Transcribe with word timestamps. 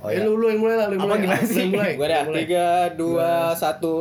Oh, 0.00 0.08
eh, 0.08 0.16
iya. 0.16 0.24
lu 0.24 0.32
lu 0.34 0.46
yang 0.48 0.58
mulai 0.58 0.76
lah, 0.76 0.86
lu 0.88 0.94
yang 0.96 1.02
Apa 1.02 1.08
mulai. 1.10 1.20
gimana 1.22 1.42
Lu 1.42 1.52
sih? 1.52 1.66
mulai. 1.68 1.92
Gue 1.94 2.06
dah 2.06 2.22
tiga 2.26 2.66
dua 2.94 3.30
satu. 3.54 3.94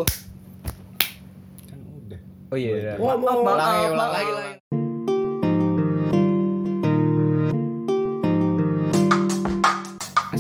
Kan 1.66 1.80
udah. 2.00 2.20
Oh 2.50 2.58
iya. 2.58 2.96
Wah, 2.96 3.14
mau 3.14 3.28
Ulang 3.36 3.38
maaf, 3.44 3.58
lagi, 3.58 3.84
ulang 3.84 3.98
maaf, 3.98 4.12
lagi. 4.14 4.32
lagi. 4.32 4.79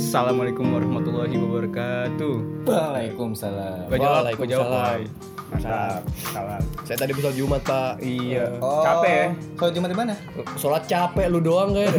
Assalamualaikum 0.09 0.65
warahmatullahi 0.73 1.37
wabarakatuh. 1.37 2.65
Waalaikumsalam. 2.65 3.93
Gua 3.93 3.97
jawab, 4.01 4.33
gua 4.33 4.47
jawab. 4.49 4.69
Waalaikumsalam. 4.73 5.61
Salam. 5.61 6.01
Salam. 6.33 6.61
Saya 6.81 6.97
tadi 6.97 7.13
besok 7.13 7.33
Jumat, 7.37 7.61
Pak. 7.61 8.01
Iya. 8.01 8.57
Oh, 8.57 8.81
Capek 8.81 9.13
ya? 9.13 9.27
Kalau 9.53 9.69
Jumat 9.69 9.89
di 9.93 9.97
mana? 10.01 10.13
Sholat 10.57 10.89
capek 10.89 11.29
lu 11.29 11.45
doang 11.45 11.77
kayak. 11.77 11.93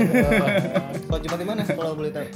Kalau 1.06 1.20
Jumat 1.30 1.38
di 1.38 1.46
mana? 1.54 1.62
Kalau 1.62 1.94
boleh 1.94 2.10
tahu. 2.10 2.26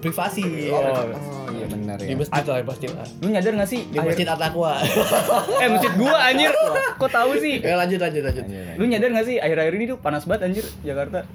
Privasi. 0.00 0.72
Oh, 0.72 0.80
ya. 0.80 1.12
oh 1.12 1.48
iya 1.52 1.66
benar 1.68 1.96
Di 2.00 2.08
ya. 2.08 2.16
masjid 2.16 2.44
lah 2.48 2.64
pasti 2.64 2.86
lah. 2.88 3.08
Lu 3.20 3.28
nyadar 3.28 3.52
gak 3.52 3.68
sih? 3.68 3.80
Di 3.92 3.98
masjid 4.00 4.24
Atakwa. 4.24 4.80
Eh 5.60 5.68
masjid 5.76 5.92
gua 6.00 6.16
anjir. 6.24 6.56
Kok 7.04 7.10
tahu 7.12 7.36
sih? 7.36 7.60
Ya 7.60 7.76
lanjut 7.76 8.00
lanjut 8.00 8.24
lanjut. 8.24 8.44
Lu 8.80 8.88
nyadar 8.88 9.12
gak 9.12 9.28
sih 9.28 9.36
akhir-akhir 9.44 9.76
ini 9.76 9.84
tuh 9.92 10.00
panas 10.00 10.24
banget 10.24 10.48
anjir 10.48 10.64
Jakarta? 10.80 11.28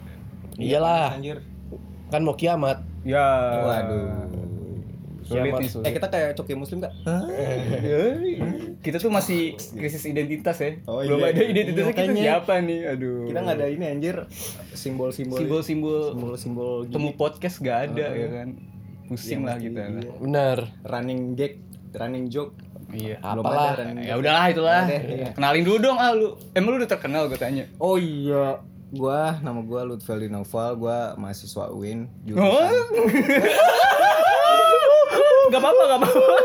Iyalah, 0.58 1.14
Anjir. 1.18 1.51
Kan 2.12 2.22
mau 2.22 2.36
kiamat. 2.36 2.84
Ya. 3.02 3.24
Waduh. 3.64 4.30
Sulit 5.24 5.54
nih 5.56 5.64
Eh 5.64 5.72
sulit. 5.72 5.92
kita 5.96 6.08
kayak 6.12 6.30
coki 6.36 6.54
muslim 6.54 6.84
gak? 6.84 6.92
Kita 8.84 8.98
tuh 9.00 9.08
masih 9.08 9.56
krisis 9.72 10.04
identitas 10.04 10.58
ya. 10.60 10.76
Oh, 10.84 11.00
Belum 11.00 11.24
iya. 11.24 11.32
ada 11.32 11.42
identitasnya 11.46 11.94
kita 11.96 12.14
siapa 12.14 12.54
nih? 12.60 12.80
Aduh. 12.92 13.32
Kita 13.32 13.40
nggak 13.40 13.56
ada 13.56 13.68
ini 13.70 13.86
anjir 13.88 14.16
simbol-simbol 14.74 15.38
simbol-simbol 15.40 16.02
simbol-simbol 16.12 16.74
temu 16.90 17.16
podcast 17.16 17.64
gak 17.64 17.96
ada 17.96 18.06
ya 18.12 18.28
kan. 18.28 18.50
Pusing 19.08 19.44
lah 19.44 19.56
kita. 19.56 19.82
Benar. 20.20 20.58
running 20.84 21.36
gag, 21.36 21.60
running 21.96 22.28
joke. 22.28 22.52
Iya. 22.92 23.24
Belum 23.24 23.44
Apalah. 23.46 23.72
ada 23.78 23.84
running 23.88 24.04
Ya 24.04 24.16
udahlah 24.20 24.46
itulah. 24.52 24.84
Iya. 24.90 25.30
Kenalin 25.32 25.64
dulu 25.64 25.78
dong 25.80 25.96
ah 25.96 26.12
lu. 26.12 26.36
Emang 26.52 26.76
lu 26.76 26.78
udah 26.84 26.92
terkenal 26.92 27.32
gue 27.32 27.40
tanya. 27.40 27.64
Oh 27.80 27.96
iya, 27.96 28.60
gua 28.92 29.40
nama 29.40 29.60
gua 29.62 29.82
Lutfeli 29.84 30.28
Noval, 30.28 30.76
gua 30.76 31.16
mahasiswa 31.16 31.72
UIN 31.72 32.12
Oh. 32.28 32.28
jurusan. 32.28 32.72
Gak 35.52 35.60
apa-apa, 35.60 35.84
gak 35.84 36.00
apa-apa. 36.00 36.36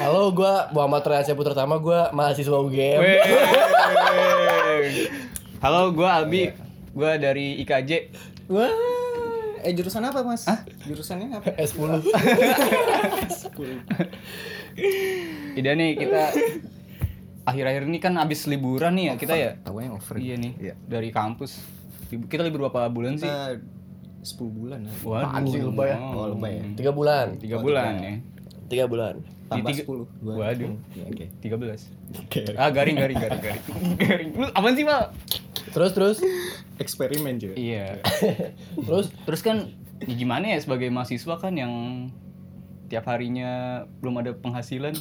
Halo, 0.00 0.32
gua 0.32 0.68
Muhammad 0.70 1.02
Raya 1.02 1.34
Putra 1.34 1.52
Tama, 1.52 1.76
gua 1.78 2.08
mahasiswa 2.10 2.56
UGM. 2.56 3.00
Halo, 5.62 5.92
gue 5.92 6.08
Albi. 6.08 6.42
Gue 6.90 7.10
dari 7.20 7.60
IKJ. 7.60 7.90
Wah, 8.48 8.72
eh 9.60 9.72
jurusan 9.76 10.00
apa 10.02 10.24
mas? 10.24 10.48
Jurusannya 10.82 11.36
apa? 11.36 11.52
S10. 11.54 12.00
Ida 15.52 15.72
nih 15.72 15.90
kita 15.96 16.22
akhir-akhir 17.42 17.82
ini 17.84 17.98
kan 17.98 18.14
abis 18.16 18.46
liburan 18.46 18.94
nih 18.94 19.04
ya 19.04 19.14
kita 19.16 19.34
ya. 19.34 19.50
Tahunya 19.60 19.90
over. 19.90 20.14
Iya 20.16 20.34
nih 20.36 20.52
Iya. 20.56 20.74
dari 20.80 21.10
kampus. 21.10 21.58
Kita 22.08 22.42
libur 22.42 22.66
berapa 22.66 22.86
bulan 22.88 23.16
sih? 23.16 23.26
Kita 23.26 23.58
10 24.20 24.50
bulan 24.50 24.78
lah. 24.84 24.94
Waduh. 25.00 25.48
sih, 25.48 25.60
lebay 25.60 25.88
ya? 25.88 25.98
Oh, 25.98 26.26
lebay 26.28 26.52
ya. 26.52 26.64
Tiga 26.74 26.92
bulan. 26.92 27.26
Tiga 27.36 27.56
Oh, 27.56 27.62
bulan 27.62 27.92
tiga. 27.94 28.04
ya. 28.04 28.14
Tiga 28.68 28.84
bulan. 28.86 29.14
Tambah 29.48 29.70
tiga- 29.72 29.82
10. 29.82 30.06
Gua- 30.20 30.36
Waduh. 30.36 30.72
Ya, 30.92 31.04
Oke. 31.06 31.24
Tiga 31.40 31.56
belas. 31.56 31.80
Oke. 32.14 32.40
Ah 32.54 32.68
garing 32.68 32.94
garing 32.94 33.16
garing 33.16 33.40
garing. 33.40 33.62
garing. 34.02 34.28
Lu 34.32 34.46
apaan 34.48 34.74
sih 34.74 34.84
pak? 34.84 35.04
Terus 35.70 35.90
terus 35.92 36.18
Eksperimen 36.76 37.36
juga. 37.36 37.54
Iya. 37.54 37.98
terus 38.86 39.10
Terus 39.24 39.40
kan 39.40 39.56
ya 40.00 40.14
gimana 40.14 40.48
ya 40.48 40.58
sebagai 40.58 40.88
mahasiswa 40.88 41.34
kan 41.36 41.52
yang 41.52 41.72
tiap 42.90 43.06
harinya 43.06 43.50
belum 43.98 44.18
ada 44.18 44.34
penghasilan 44.34 44.92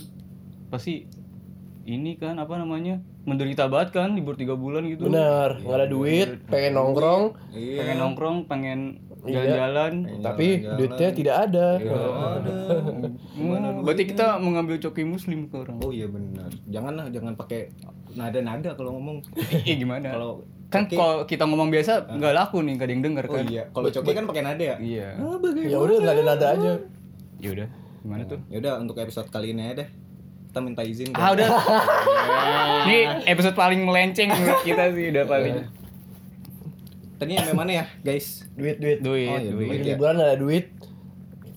pasti 0.70 1.10
ini 1.84 2.14
kan 2.16 2.38
apa 2.38 2.54
namanya 2.54 3.02
menderita 3.20 3.66
banget 3.66 3.90
kan 3.92 4.14
libur 4.14 4.34
tiga 4.34 4.54
bulan 4.54 4.86
gitu. 4.86 5.06
benar 5.06 5.58
nggak 5.58 5.74
ada 5.76 5.88
duit, 5.88 6.30
pengen 6.46 6.74
nongkrong, 6.74 7.34
Iya. 7.52 7.78
Pengen 7.78 7.98
nongkrong, 8.00 8.38
pengen 8.46 8.80
Iya. 9.20 9.42
jalan-jalan. 9.44 9.94
tapi 10.20 10.48
Jalan-jalan. 10.56 10.78
duitnya 10.80 11.10
tidak 11.12 11.36
ada. 11.44 11.68
Ada. 11.76 12.56
Gimana? 13.36 13.66
Berarti 13.82 14.04
kita 14.08 14.26
mengambil 14.38 14.80
coki 14.80 15.04
muslim 15.04 15.46
sekarang. 15.46 15.78
Oh 15.80 15.92
iya 15.92 16.08
benar. 16.08 16.50
Janganlah 16.64 17.06
jangan 17.10 17.34
pakai 17.36 17.74
nada-nada 18.14 18.70
kalau 18.74 18.96
ngomong. 18.96 19.18
Iya 19.68 19.76
gimana? 19.76 20.08
Kalau 20.10 20.32
kan 20.70 20.86
kalau 20.86 21.26
kita 21.26 21.44
ngomong 21.44 21.70
biasa 21.70 22.06
nggak 22.08 22.34
laku 22.34 22.62
nih, 22.62 22.74
gak 22.76 22.86
ada 22.86 22.94
yang 22.94 23.04
denger 23.04 23.26
Oh 23.26 23.34
kan. 23.36 23.46
iya, 23.46 23.64
kalau 23.68 23.88
coki 23.92 24.12
kan 24.14 24.26
pakai 24.26 24.44
nada 24.44 24.64
ya? 24.64 24.76
Iya. 24.78 25.08
Ya 25.60 25.78
udah 25.78 25.96
nggak 26.00 26.16
ada 26.16 26.24
nada 26.24 26.46
aja. 26.50 26.72
Ya 27.38 27.50
udah. 27.52 27.68
Gimana 28.00 28.24
tuh? 28.26 28.40
Ya 28.48 28.58
udah 28.60 28.74
untuk 28.78 28.96
episode 28.96 29.28
kali 29.28 29.52
ini 29.52 29.62
aja 29.66 29.84
deh. 29.84 29.90
Kita 30.50 30.60
minta 30.60 30.82
izin 30.82 31.14
Ah 31.14 31.30
udah. 31.32 31.46
Ini 32.90 32.98
episode 33.28 33.54
paling 33.54 33.86
melenceng 33.86 34.28
menurut 34.28 34.66
kita 34.66 34.90
sih 34.92 35.14
udah 35.14 35.26
paling. 35.26 35.56
Tadi 37.16 37.32
yang 37.36 37.54
mana 37.54 37.72
ya, 37.74 37.86
guys? 38.02 38.48
Duit 38.56 38.80
duit. 38.80 38.98
Duit, 38.98 39.28
Oh, 39.28 39.38
iya, 39.38 39.52
duit. 39.52 39.54
duit. 39.54 39.70
Lagi 39.76 39.90
liburan 39.94 40.16
ada 40.18 40.34
duit. 40.34 40.66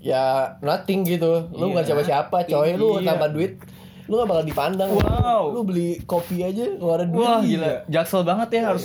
Ya 0.03 0.25
nothing 0.59 1.07
gitu. 1.07 1.49
Lu 1.49 1.71
bukan 1.71 1.87
siapa-siapa, 1.87 2.45
coy. 2.45 2.75
Lu 2.75 2.99
Iya. 2.99 3.15
tanpa 3.15 3.31
duit 3.31 3.57
lu 4.13 4.21
gak 4.21 4.29
bakal 4.29 4.45
dipandang. 4.45 4.93
Wow. 4.93 5.57
Lu 5.57 5.65
beli 5.65 5.97
kopi 6.05 6.45
aja 6.45 6.69
ngeluarin 6.77 7.09
duit. 7.09 7.25
Wah 7.25 7.41
gila, 7.41 7.73
jaksel 7.89 8.29
banget 8.29 8.49
ya 8.53 8.63
harus 8.69 8.85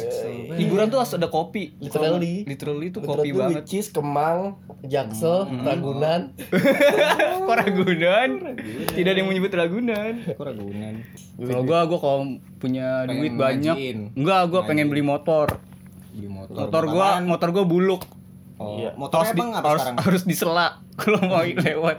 hiburan 0.55 0.87
tuh 0.87 1.03
harus 1.03 1.11
ada 1.19 1.27
kopi. 1.27 1.75
Literally. 1.83 2.47
Literally 2.47 2.87
tuh 2.95 3.03
Literally 3.03 3.27
kopi 3.27 3.35
tuh 3.35 3.39
banget. 3.43 3.63
is 3.75 3.87
Kemang, 3.91 4.39
Jaksel, 4.87 5.51
Ragunan. 5.67 6.31
Kok 7.43 7.55
Ragunan? 7.59 8.29
Tidak 8.95 9.11
ada 9.11 9.19
yang 9.19 9.27
menyebut 9.27 9.51
Ragunan. 9.51 10.23
Aku 10.23 10.41
ragunan. 10.47 11.03
Kalau 11.35 11.63
gua 11.67 11.79
gua 11.83 11.99
kalau 11.99 12.19
punya 12.57 13.03
Pengen 13.03 13.19
duit 13.19 13.33
banyak, 13.35 13.75
ngajiin. 13.75 13.97
enggak 14.15 14.41
gua 14.47 14.61
pengen 14.63 14.87
beli 14.87 15.03
motor. 15.03 15.59
Motor 16.47 16.83
gua 16.87 17.19
motor 17.19 17.51
gua 17.51 17.67
buluk. 17.67 18.07
Oh, 18.57 18.73
Iya. 18.75 18.89
motornya 18.91 19.21
Harus 19.21 19.31
di- 19.31 19.37
emang 19.37 19.51
apa 19.53 19.67
harus, 19.67 19.79
sekarang? 19.79 19.97
harus 20.01 20.23
disela 20.23 20.67
kalau 20.95 21.19
mau 21.21 21.45
lewat. 21.67 21.95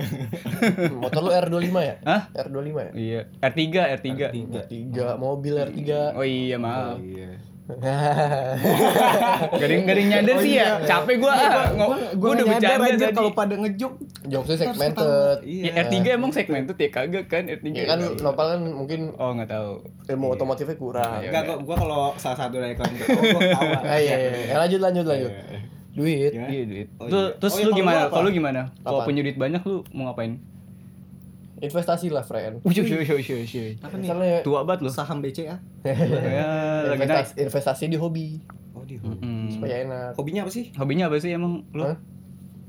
Motor 0.93 1.21
lu 1.21 1.31
R25 1.33 1.77
ya? 1.79 1.95
Hah? 2.03 2.23
R25 2.37 2.77
ya? 2.77 2.91
Iya, 2.93 3.21
R3, 3.41 3.63
R3. 3.95 4.07
Tiga. 4.29 4.61
Tiga 4.65 5.07
mobil 5.17 5.55
R3. 5.55 5.81
Oh 6.13 6.23
iya, 6.23 6.57
maaf. 6.57 6.99
Iya. 6.99 7.39
Gak 7.69 9.61
ada 9.61 9.69
yang, 9.69 9.85
gak 9.85 9.93
ada 9.93 10.01
yang 10.01 10.11
nyadar 10.11 10.37
sih 10.41 10.53
ya. 10.55 10.67
Capek 10.83 11.15
gua. 11.19 11.33
ah. 11.33 11.69
Ngo- 11.71 12.17
gua 12.17 12.29
udah 12.33 12.47
nyadar 12.49 12.61
bercanda 12.75 12.89
aja 12.89 13.07
tadi. 13.07 13.15
kalau 13.15 13.33
pada 13.33 13.55
ngejok. 13.57 13.93
Jokesnya 14.25 14.67
segmented. 14.67 15.37
Ya, 15.45 15.71
R3 15.79 15.95
emang 16.11 16.31
segmen 16.31 16.65
tuh 16.65 16.75
ya 16.75 16.89
kagak 16.89 17.25
kan 17.29 17.45
R3. 17.45 17.67
Ya 17.71 17.85
kan 17.87 17.99
Nopal 18.19 18.47
kan 18.51 18.61
mungkin 18.65 19.13
Oh, 19.15 19.31
nggak 19.33 19.49
tahu. 19.49 19.85
ilmu 20.07 20.27
otomotifnya 20.33 20.75
kurang. 20.75 21.21
Iya. 21.21 21.29
Enggak, 21.31 21.43
gua, 21.45 21.57
gua 21.63 21.77
kalau 21.79 22.01
salah 22.17 22.39
satu 22.39 22.57
dari 22.57 22.73
kalian 22.73 22.95
gua. 22.97 23.41
Ah, 23.85 24.01
iya, 24.01 24.15
iya. 24.17 24.31
Ya, 24.47 24.57
lanjut 24.59 24.81
lanjut 24.81 25.05
lanjut. 25.05 25.33
Duit. 25.99 26.31
Gimana? 26.31 26.49
Iya, 26.49 26.63
duit. 26.65 26.89
Oh, 26.95 27.05
Tuh, 27.05 27.19
iya. 27.27 27.37
terus 27.37 27.53
Oh, 27.53 27.59
iya, 27.59 27.65
lu 27.65 27.67
kalau 27.67 27.77
gimana? 27.77 28.01
Kalau 28.07 28.23
lu 28.23 28.31
gimana? 28.33 28.61
Kalau 28.81 28.99
punya 29.03 29.21
duit 29.21 29.35
banyak 29.37 29.61
lu 29.61 29.77
mau 29.91 30.05
ngapain? 30.07 30.39
Investasi 31.59 32.07
lah, 32.09 32.23
friend. 32.23 32.63
Uy, 32.63 32.71
uy, 32.71 33.03
uy, 33.03 33.19
uy. 33.19 33.75
Apa 33.77 33.91
nih? 33.93 34.07
Misalnya 34.07 34.39
Tua 34.41 34.63
banget 34.63 34.87
lu. 34.87 34.89
Saham 34.89 35.19
BCA. 35.19 35.59
Ya, 35.83 36.47
lagi 36.87 37.03
naik. 37.03 37.27
investasi, 37.27 37.33
investasi 37.41 37.85
di 37.89 37.99
hobi 37.99 38.39
Oh, 38.71 38.87
di 38.87 38.95
Hmm. 38.95 39.51
supaya 39.51 39.83
enak. 39.83 40.15
Hobinya 40.15 40.47
apa 40.47 40.51
sih? 40.51 40.71
Hobinya 40.73 41.11
apa 41.11 41.19
sih 41.19 41.35
emang 41.35 41.67
lu? 41.69 41.83
Hah? 41.83 41.99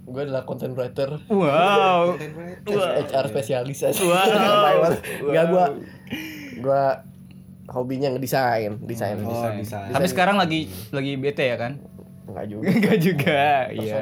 Gue 0.04 0.26
adalah 0.26 0.42
content 0.42 0.74
writer, 0.74 1.22
Wow. 1.30 2.18
Content 2.18 2.34
writer. 2.34 3.06
HR 3.06 3.26
spesialis. 3.30 3.78
Wow. 4.02 4.90
Enggak 5.30 5.46
gua 5.48 5.66
gua 6.58 6.84
hobinya 7.70 8.10
ngedesain, 8.10 8.82
desain. 8.82 9.22
Oh, 9.22 9.30
Desain. 9.30 9.62
desain. 9.62 9.90
Tapi 9.94 10.08
sekarang 10.10 10.42
lagi 10.42 10.66
lagi 10.90 11.14
bete 11.14 11.46
ya 11.46 11.62
kan? 11.62 11.78
Enggak 12.30 12.46
juga. 12.46 12.66
Enggak 12.78 12.98
juga. 13.02 13.42
Iya. 13.72 13.98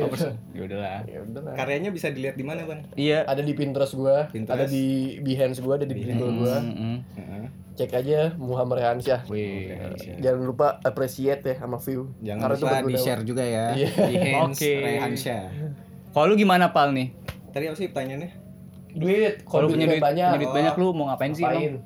Oh, 0.00 0.08
personal. 0.08 0.36
Ya 0.50 0.62
udahlah. 0.64 0.98
Ya 1.04 1.18
udah 1.20 1.40
lah. 1.44 1.54
Karyanya 1.54 1.90
bisa 1.92 2.08
dilihat 2.08 2.34
di 2.34 2.44
mana, 2.44 2.64
Bang? 2.64 2.80
Iya. 2.96 3.22
Ada 3.24 3.44
di 3.44 3.52
Pinterest 3.52 3.92
gua, 3.92 4.26
Pinterest. 4.28 4.56
ada 4.56 4.64
di 4.66 4.84
Behance 5.20 5.60
gua, 5.60 5.76
ada 5.76 5.84
di 5.84 5.94
Dribble 5.94 6.32
gua. 6.34 6.56
Mm-mm. 6.58 6.96
Heeh. 7.14 7.44
Cek 7.76 7.92
aja 7.92 8.32
Muhammad 8.34 8.80
Rehansyah. 8.80 9.28
Wih. 9.28 9.76
Jangan 10.18 10.40
lupa 10.42 10.80
appreciate 10.80 11.44
ya 11.44 11.60
sama 11.60 11.76
view. 11.76 12.08
Jangan 12.24 12.40
Karena 12.40 12.56
itu 12.56 12.64
lupa 12.64 12.78
di-share 12.88 13.22
juga 13.22 13.44
ya. 13.44 13.76
Di 14.08 14.16
Hans 14.32 14.56
Oke. 14.56 14.72
Rehansyah. 14.80 15.42
Kalau 16.10 16.24
lu 16.24 16.40
gimana 16.40 16.72
pal 16.72 16.96
nih? 16.96 17.12
Tadi 17.52 17.68
apa 17.68 17.76
sih 17.76 17.92
pertanyaannya? 17.92 18.30
Duit, 18.96 19.44
Kalau 19.44 19.68
punya 19.68 19.84
duit 19.84 20.00
banyak. 20.00 20.24
punya 20.24 20.40
duit 20.40 20.56
banyak 20.56 20.74
lu 20.80 20.96
mau 20.96 21.12
ngapain 21.12 21.36
sih? 21.36 21.44
Ngapain? 21.44 21.72
Bang? 21.76 21.84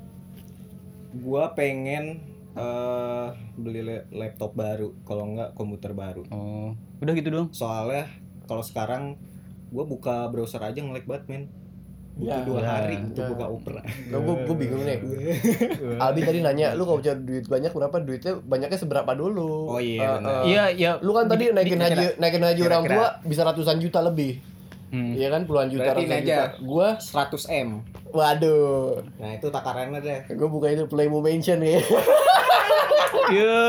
Gua 1.19 1.50
pengen 1.58 2.22
eh 2.52 3.29
beli 3.55 3.81
laptop 4.11 4.52
baru, 4.52 4.97
kalau 5.02 5.25
enggak 5.29 5.52
komputer 5.52 5.93
baru. 5.93 6.26
Oh, 6.29 6.73
udah 6.99 7.12
gitu 7.12 7.29
doang. 7.29 7.49
Soalnya 7.50 8.11
kalau 8.44 8.61
sekarang 8.61 9.14
gua 9.69 9.85
buka 9.85 10.26
browser 10.26 10.58
aja 10.58 10.79
nge-lag 10.79 11.05
banget, 11.05 11.25
men. 11.29 11.44
butuh 12.11 12.26
Ya. 12.26 12.43
dua 12.43 12.61
Ya. 12.61 12.69
hari 12.69 12.97
untuk 12.99 13.23
buka 13.32 13.47
opera 13.49 13.81
Lo 14.11 14.20
gue 14.20 14.35
gue 14.44 14.56
bingung 14.58 14.82
nih. 14.82 14.99
Aldi 16.05 16.20
tadi 16.20 16.38
nanya, 16.43 16.75
lu 16.75 16.82
kalau 16.82 16.99
punya 16.99 17.14
duit 17.17 17.47
banyak 17.47 17.70
berapa? 17.70 17.97
Duitnya 17.97 18.35
banyaknya 18.37 18.76
seberapa 18.76 19.08
dulu? 19.14 19.70
Oh 19.70 19.81
iya, 19.81 20.19
benar. 20.19 20.43
eh. 20.43 20.53
Iya, 20.53 20.64
iya. 20.69 20.91
Lu 20.99 21.14
kan 21.14 21.31
tadi 21.31 21.49
naikin 21.49 21.81
haji 21.81 22.19
naikin 22.19 22.43
haji 22.43 22.61
orang 22.62 22.85
tua 22.85 23.06
bisa 23.23 23.41
ratusan 23.43 23.79
juta 23.79 24.03
lebih. 24.03 24.43
Hmm. 24.90 25.14
Iya 25.14 25.31
kan 25.31 25.46
puluhan 25.46 25.70
juta 25.70 25.87
Berarti 25.87 26.02
ratusan 26.02 26.19
juta. 26.19 26.26
aja. 26.26 26.38
Gua 26.58 26.88
100 26.98 27.62
m 27.62 27.69
waduh. 28.10 29.06
nah 29.16 29.31
itu 29.31 29.46
takarannya 29.46 29.98
deh 29.98 30.20
Gue 30.28 30.48
buka 30.48 30.66
itu 30.69 30.84
Playmo 30.84 31.19
Mansion 31.20 31.58
ya. 31.60 31.78
Ya, 33.31 33.62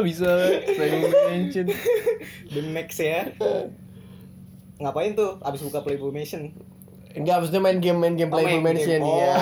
bisa 0.00 0.28
saya 0.64 0.96
mention. 1.28 1.68
the 2.52 2.62
next 2.66 2.96
ya 2.96 3.28
ngapain 4.78 5.12
tuh 5.12 5.36
abis 5.42 5.60
buka 5.60 5.82
Playboy 5.82 6.08
Mansion 6.08 6.52
Enggak, 7.10 7.40
maksudnya 7.40 7.60
main 7.60 7.78
game 7.78 7.98
main 7.98 8.14
game 8.14 8.30
Oh, 8.30 8.36
Playmo 8.36 8.60
main 8.62 8.76
Mansion 8.76 9.00
game. 9.00 9.10
ya. 9.18 9.34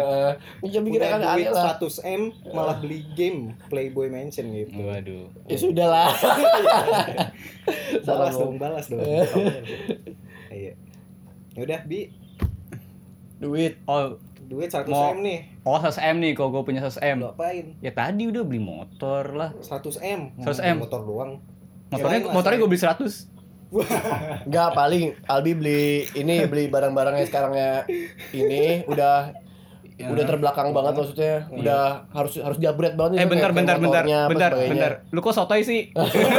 Oh. 0.00 0.30
Bikin 0.64 0.80
punya 0.80 0.98
kan 1.04 1.20
aneh 1.20 1.50
lah. 1.50 1.74
100 1.76 2.00
m 2.08 2.22
malah 2.48 2.78
beli 2.78 3.04
game 3.12 3.52
Playboy 3.66 4.08
Mansion 4.08 4.48
gitu 4.48 4.74
Waduh. 4.80 5.26
Ya 5.44 5.56
sudah 5.56 5.86
lah. 5.86 6.10
Salah 8.02 8.30
balas 8.30 8.34
dong 8.34 8.56
balas 8.56 8.86
dong 8.88 9.02
iya 10.54 10.72
yaudah 11.54 11.82
bi 11.84 12.10
Duit. 13.34 13.76
Oh, 13.84 14.16
duit 14.46 14.70
100 14.70 14.86
Mau- 14.86 15.12
m 15.12 15.20
nih 15.20 15.38
oh 15.62 15.76
100 15.76 15.98
M 16.06 16.16
nih 16.18 16.32
kalau 16.32 16.48
gue 16.50 16.62
punya 16.64 16.80
100 16.80 17.02
M. 17.02 17.16
lo 17.20 17.32
apain 17.32 17.76
Ya 17.80 17.90
tadi 17.90 18.24
udah 18.24 18.40
beli 18.40 18.56
motor 18.58 19.24
lah. 19.32 19.50
100 19.58 20.00
m 20.00 20.20
100 20.38 20.62
M. 20.64 20.76
motor 20.78 21.02
doang 21.02 21.32
Motornya 21.90 22.20
Kirain 22.20 22.32
motornya 22.32 22.58
gue 22.58 22.70
beli 22.70 22.80
100. 22.80 23.34
Enggak 24.44 24.68
paling 24.72 25.04
Albi 25.24 25.52
beli 25.52 25.84
ini 26.14 26.46
beli 26.46 26.68
barang-barangnya 26.68 27.24
sekarangnya 27.26 27.70
ini 28.30 28.86
udah 28.86 29.34
Ya. 29.94 30.10
udah 30.10 30.26
terbelakang 30.26 30.74
banget 30.74 30.98
maksudnya 30.98 31.46
udah 31.54 32.10
harus 32.10 32.34
harus 32.42 32.58
jabret 32.58 32.98
banget 32.98 33.22
Eh 33.22 33.30
bentar 33.30 33.54
bentar 33.54 33.78
bentar 33.78 34.02
bentar 34.26 34.50
bentar. 34.58 34.92
Lu 35.14 35.22
kok 35.22 35.30
sotoy 35.30 35.62
sih? 35.62 35.94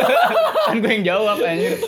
kan 0.67 0.75
gue 0.83 0.91
yang 0.91 1.03
jawab 1.07 1.39
anjir. 1.39 1.79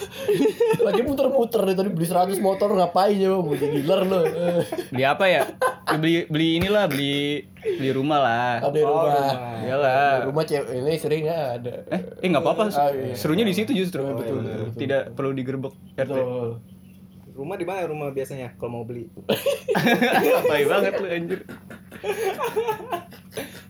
lagi 0.80 1.02
muter-muter 1.04 1.68
deh 1.68 1.76
tadi 1.76 1.90
beli 1.92 2.08
100 2.08 2.40
motor 2.40 2.72
ngapain 2.72 3.20
ya 3.20 3.36
mau 3.36 3.52
jadi 3.52 3.84
dealer 3.84 4.00
lo 4.08 4.24
Beli 4.96 5.04
apa 5.04 5.28
ya? 5.28 5.44
Ya, 5.92 5.96
beli 6.00 6.24
beli 6.32 6.48
inilah 6.64 6.88
beli 6.88 7.52
beli 7.60 7.90
rumah 7.92 8.20
lah. 8.24 8.54
Oh, 8.64 8.72
rumah 8.72 9.04
rumah. 9.04 9.36
Iyalah. 9.60 10.12
rumah 10.24 10.44
cewek 10.48 10.72
ini 10.72 10.94
sering 10.96 11.28
nggak 11.28 11.44
ada 11.60 11.74
Eh, 11.92 12.02
eh 12.24 12.28
nggak 12.32 12.44
apa-apa. 12.48 12.64
Ah, 12.80 12.96
iya. 12.96 13.12
Serunya 13.12 13.44
di 13.44 13.52
situ 13.52 13.76
justru. 13.76 14.08
Betul, 14.08 14.40
betul, 14.40 14.56
betul. 14.72 14.80
Tidak 14.80 15.02
perlu 15.20 15.36
digerebek 15.36 15.74
RT. 16.00 16.16
Rumah 17.38 17.54
di 17.54 17.64
mana 17.64 17.86
rumah 17.86 18.10
biasanya 18.10 18.58
kalau 18.58 18.72
mau 18.74 18.84
beli 18.84 19.06
Apa 19.22 20.58
banget 20.60 20.94
lu 20.98 21.08
anjir. 21.08 21.40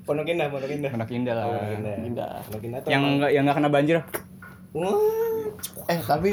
Pondok 0.04 0.24
Indah 0.26 0.48
Pondok 0.48 0.72
Indah 0.72 0.92
Anak 0.94 1.10
indah 1.10 1.34
lah. 1.36 1.46
Pondok 1.46 1.74
Indah 1.74 1.96
Indah. 2.02 2.30
Pondok 2.42 2.64
Indah 2.64 2.80
tuh 2.80 2.90
Yang 2.90 3.04
enggak 3.06 3.30
yang 3.30 3.44
enggak 3.44 3.58
kena 3.58 3.70
banjir. 3.70 3.98
Wah, 4.72 4.96
eh 5.86 6.00
tapi 6.00 6.32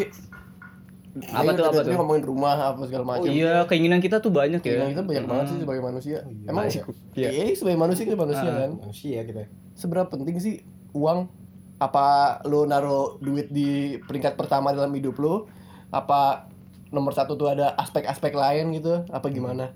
Apa 1.30 1.50
tuh, 1.52 1.64
apa 1.64 1.80
tuh? 1.80 1.94
ngomongin 1.94 2.24
rumah 2.24 2.54
apa 2.68 2.82
segala 2.84 3.04
macam 3.08 3.26
Iya, 3.26 3.62
keinginan 3.64 3.98
kita 3.98 4.18
tuh 4.18 4.30
banyak 4.30 4.58
ya. 4.58 4.62
Keinginan 4.64 4.90
kita 4.92 5.02
banyak 5.04 5.24
banget 5.24 5.44
sih 5.48 5.58
sebagai 5.58 5.82
manusia. 5.82 6.18
Emang 6.44 6.66
Banyak. 6.66 6.84
iya. 7.18 7.30
sebagai 7.50 7.78
manusia 7.78 8.02
kita 8.04 8.14
manusia 8.16 8.42
Ah. 8.44 8.58
kan. 8.60 8.70
manusia 8.80 9.18
kita 9.22 9.42
Seberapa 9.74 10.06
penting 10.08 10.38
sih 10.38 10.54
uang? 10.92 11.30
Apa 11.76 12.06
lu 12.44 12.62
naruh 12.64 13.18
duit 13.18 13.46
di 13.48 13.98
peringkat 14.00 14.34
pertama 14.34 14.70
dalam 14.70 14.90
hidup 14.90 15.14
lu? 15.16 15.46
Apa 15.88 16.50
nomor 16.94 17.10
satu 17.10 17.34
tuh 17.34 17.48
ada 17.48 17.74
aspek-aspek 17.74 18.30
lain 18.32 18.70
gitu? 18.72 19.02
Apa 19.08 19.28
gimana? 19.28 19.74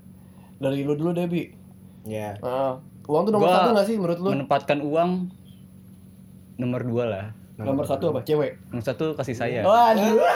Dari 0.57 0.81
lu 0.81 0.95
dulu 0.95 1.11
deh, 1.13 1.27
Bi. 1.27 1.51
ya 2.05 2.39
Ah, 2.41 2.79
uang 3.05 3.23
tuh 3.25 3.33
nomor 3.33 3.45
Gua 3.45 3.57
satu 3.59 3.69
gak 3.73 3.85
sih 3.85 3.97
menurut 3.97 4.19
lu? 4.19 4.31
Menempatkan 4.33 4.79
uang 4.81 5.11
nomor 6.57 6.81
dua 6.83 7.05
lah. 7.05 7.27
Nomor 7.57 7.85
satu 7.85 8.11
apa? 8.11 8.23
Cewek. 8.23 8.59
Nomor 8.69 8.85
satu 8.85 9.13
kasih 9.13 9.35
sayang. 9.35 9.65
Waduh. 9.65 10.15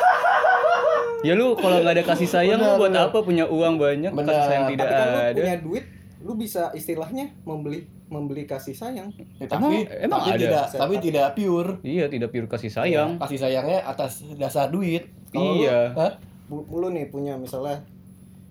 Ya 1.23 1.39
lu 1.39 1.55
kalau 1.55 1.79
nggak 1.79 1.95
ada 1.95 2.05
kasih 2.05 2.27
sayang 2.27 2.59
Benar, 2.59 2.75
lu 2.75 2.81
buat 2.83 2.91
benar. 2.91 3.07
apa 3.07 3.19
punya 3.23 3.47
uang 3.47 3.79
banyak 3.79 4.11
Benar. 4.11 4.27
kasih 4.27 4.43
sayang 4.45 4.65
tidak 4.67 4.83
tapi 4.83 4.91
kan 4.93 5.07
lu 5.07 5.19
ada. 5.21 5.33
punya 5.39 5.57
duit 5.61 5.85
lu 6.19 6.33
bisa 6.35 6.63
istilahnya 6.73 7.25
membeli 7.45 7.81
membeli 8.07 8.43
kasih 8.43 8.75
sayang 8.75 9.07
Ya, 9.39 9.47
tapi 9.47 9.87
Emang- 9.87 10.03
emang 10.03 10.21
tapi 10.21 10.31
ada? 10.33 10.43
tidak 10.43 10.65
tapi 10.75 10.95
tidak 10.99 11.27
pure. 11.33 11.71
Iya, 11.81 12.05
tidak 12.07 12.29
pure 12.29 12.47
kasih 12.49 12.71
sayang. 12.71 13.11
Kasih 13.17 13.39
sayangnya 13.39 13.79
atas 13.85 14.13
dasar 14.35 14.67
duit. 14.67 15.07
Lu- 15.31 15.63
Iya. 15.63 15.95
Hah? 15.95 16.13
Lu 16.53 16.89
nih 16.89 17.09
punya 17.09 17.35
misalnya 17.35 17.81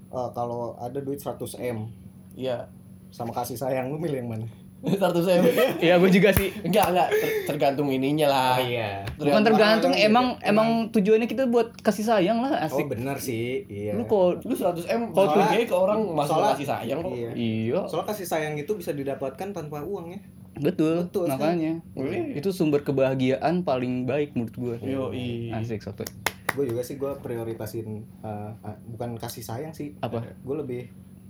eh, 0.07 0.29
kalau 0.31 0.73
ada 0.75 0.97
duit 0.97 1.17
100 1.17 1.37
m 1.61 1.85
Iya. 2.33 2.65
sama 3.09 3.29
kasih 3.29 3.55
sayang 3.55 3.87
lu 3.87 3.97
milih 3.97 4.17
yang 4.17 4.31
mana 4.31 4.47
Satu 4.97 5.21
saya. 5.21 5.45
Iya, 5.77 5.95
gue 5.95 6.09
juga 6.09 6.33
sih. 6.33 6.49
Enggak, 6.59 6.89
enggak 6.89 7.07
ter- 7.11 7.37
tergantung 7.45 7.85
ininya 7.87 8.25
lah. 8.25 8.57
iya 8.57 9.05
Bukan 9.13 9.43
tergantung, 9.43 9.93
emang 9.93 10.33
juga- 10.33 10.41
emang 10.43 10.69
tujuannya 10.89 11.27
kita 11.27 11.45
buat 11.45 11.77
kasih 11.77 12.01
sayang 12.03 12.41
lah, 12.41 12.57
oh 12.57 12.65
asik. 12.65 12.89
benar 12.89 13.13
sih 13.15 13.61
iya 13.67 13.93
Lu 13.93 14.03
kok 14.03 14.41
Lu 14.41 14.55
100 14.55 14.81
M 14.89 15.13
kalau 15.13 15.37
kayak 15.37 15.69
ke 15.69 15.75
orang 15.75 16.01
masuk 16.07 16.33
soalnya- 16.33 16.57
kasih 16.57 16.67
sayang 16.67 16.97
kok. 16.99 17.13
iya 17.13 17.29
iya, 17.35 17.79
soalnya 17.83 18.07
kasih 18.09 18.25
sayang 18.25 18.53
itu 18.55 18.71
bisa 18.73 18.89
didapatkan 18.89 19.47
tanpa 19.51 19.83
uang 19.83 20.07
ya 20.09 20.19
betul, 20.53 21.05
Betul, 21.05 21.25
makanya. 21.27 21.77
Wih. 21.93 22.35
Itu 22.35 22.49
sumber 22.49 22.81
kebahagiaan 22.81 23.61
paling 23.61 24.03
baik 24.03 24.33
menurut 24.33 24.53
gue. 24.53 24.75
Yo, 24.83 25.09
i. 25.11 25.49
Asik 25.49 25.79
soto. 25.79 26.03
Gue 26.51 26.65
juga 26.65 26.81
sih 26.81 26.95
gue 26.95 27.11
prioritasin 27.17 27.87
eh, 28.19 28.51
eh, 28.61 28.77
bukan 28.87 29.15
kasih 29.15 29.39
sayang 29.39 29.71
sih 29.71 29.95
Apa? 29.97 30.19
gue 30.21 30.55
lebih 30.57 30.81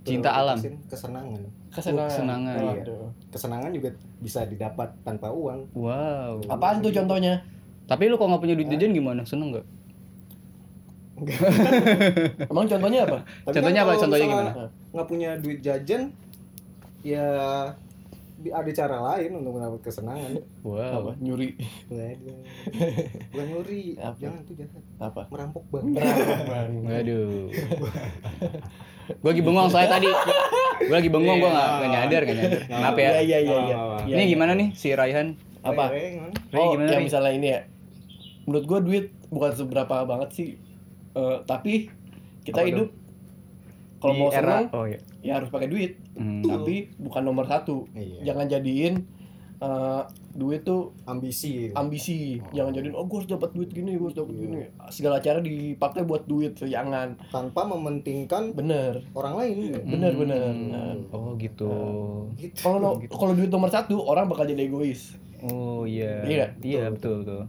Cinta 0.02 0.34
alam. 0.34 0.58
kesenangan 0.84 1.38
Kesenangan. 1.70 2.10
kesenangan. 2.10 2.56
Iya. 2.56 2.82
Waduh. 2.82 3.06
kesenangan 3.30 3.70
juga 3.70 3.88
bisa 4.18 4.42
didapat 4.42 4.90
tanpa 5.00 5.30
uang 5.30 5.70
Wow. 5.72 6.42
Apaan 6.48 6.80
tuh 6.80 6.90
contohnya? 6.90 7.38
Tapi 7.84 8.06
lu 8.06 8.16
kalau 8.16 8.34
nggak 8.34 8.42
punya 8.42 8.54
duit 8.54 8.66
jajan 8.68 8.90
gimana? 8.90 9.22
Seneng 9.22 9.54
nggak? 9.54 9.66
Emang 12.50 12.66
contohnya 12.66 13.00
apa? 13.04 13.18
Tapi 13.44 13.54
Contohnya 13.54 13.80
kan 13.80 13.86
apa? 13.86 14.00
Contohnya 14.00 14.26
gimana? 14.26 14.50
nggak 14.90 15.06
punya 15.06 15.30
duit 15.38 15.58
jajan 15.60 16.02
ya 17.00 17.26
ada 18.42 18.70
cara 18.70 18.96
lain 18.98 19.30
untuk 19.36 19.52
mendapat 19.54 19.80
kesenangan 19.82 20.32
Wow. 20.60 20.92
Apa? 20.98 21.10
Nyuri. 21.18 21.54
nggak 21.86 22.08
ada 22.12 22.32
bukan 23.30 23.46
nyuri 23.46 23.82
Apa? 23.96 24.16
jangan 24.18 24.40
tuh 24.42 24.54
jahat 24.56 24.82
Apa? 24.98 25.22
merampok 25.28 25.64
bang 25.68 25.86
Waduh. 26.88 27.48
gue 29.12 29.28
lagi 29.28 29.42
bengong 29.42 29.68
soalnya 29.68 29.90
tadi. 29.92 30.08
Gue 30.80 30.94
lagi 30.94 31.10
bengong, 31.10 31.36
gue 31.36 31.50
nggak 31.50 31.68
nggak 31.68 31.90
nyadar, 31.90 32.20
nggak 32.22 32.36
nyadar. 32.38 32.60
Kenapa 32.64 32.98
ya? 32.98 33.10
Iya, 33.12 33.38
iya, 33.38 33.38
iya, 33.38 33.76
iya. 34.06 34.14
Ini 34.14 34.22
gimana 34.26 34.52
nih 34.54 34.68
si 34.72 34.88
Raihan? 34.90 35.34
Apa? 35.60 35.90
Oh, 36.54 36.74
gimana, 36.74 36.88
yang 36.88 37.02
Rey? 37.02 37.06
misalnya 37.06 37.32
ini 37.32 37.48
ya. 37.48 37.60
Menurut 38.44 38.64
gua 38.64 38.78
duit 38.78 39.10
bukan 39.28 39.52
seberapa 39.52 40.02
banget 40.02 40.28
sih. 40.32 40.48
Eh, 41.12 41.36
tapi 41.44 41.90
kita 42.42 42.58
Apa 42.58 42.68
hidup 42.68 42.88
kalau 44.02 44.14
mau 44.16 44.28
era- 44.28 44.66
senang 44.66 44.66
Oh 44.72 44.84
iya. 44.84 44.98
ya 45.22 45.32
harus 45.34 45.48
pakai 45.48 45.66
duit. 45.66 46.02
Hmm. 46.12 46.42
Tapi 46.42 46.90
bukan 46.96 47.22
nomor 47.22 47.46
satu. 47.46 47.86
Iya. 47.92 48.26
Jangan 48.26 48.50
jadiin 48.50 48.94
eh, 49.56 50.02
duit 50.32 50.60
tuh 50.62 50.90
ambisi 51.04 51.70
gitu. 51.70 51.74
ambisi. 51.74 52.42
Jangan 52.50 52.72
jadiin 52.72 52.92
oh 52.92 53.06
gua 53.06 53.22
harus 53.22 53.30
dapat 53.30 53.50
duit 53.52 53.70
gini, 53.70 53.94
gua 53.94 54.10
harus 54.10 54.18
dapat 54.18 54.34
gini. 54.36 54.58
Segala 54.88 55.16
cara 55.18 55.38
dipakai 55.38 56.02
buat 56.02 56.26
duit. 56.26 56.58
Jangan. 56.58 57.14
tanpa 57.30 57.62
mementingkan 57.64 58.50
Bener. 58.52 59.06
orang 59.12 59.38
lain 59.38 59.78
Bener 59.80 60.12
bener. 60.12 60.50
Hmm. 60.50 60.68
Nah, 60.68 60.92
Oh 61.10 61.32
gitu. 61.36 61.70
gitu 62.34 62.58
Kalau 62.58 62.78
no- 62.80 62.98
kalau 63.06 63.32
duit 63.32 63.48
nomor 63.48 63.70
satu 63.70 64.02
orang 64.02 64.26
bakal 64.26 64.44
jadi 64.44 64.66
egois. 64.66 65.14
Oh 65.40 65.82
iya. 65.84 66.22
Iya, 66.22 66.46
Iya 66.58 66.90
betul 66.90 67.22
betul. 67.22 67.42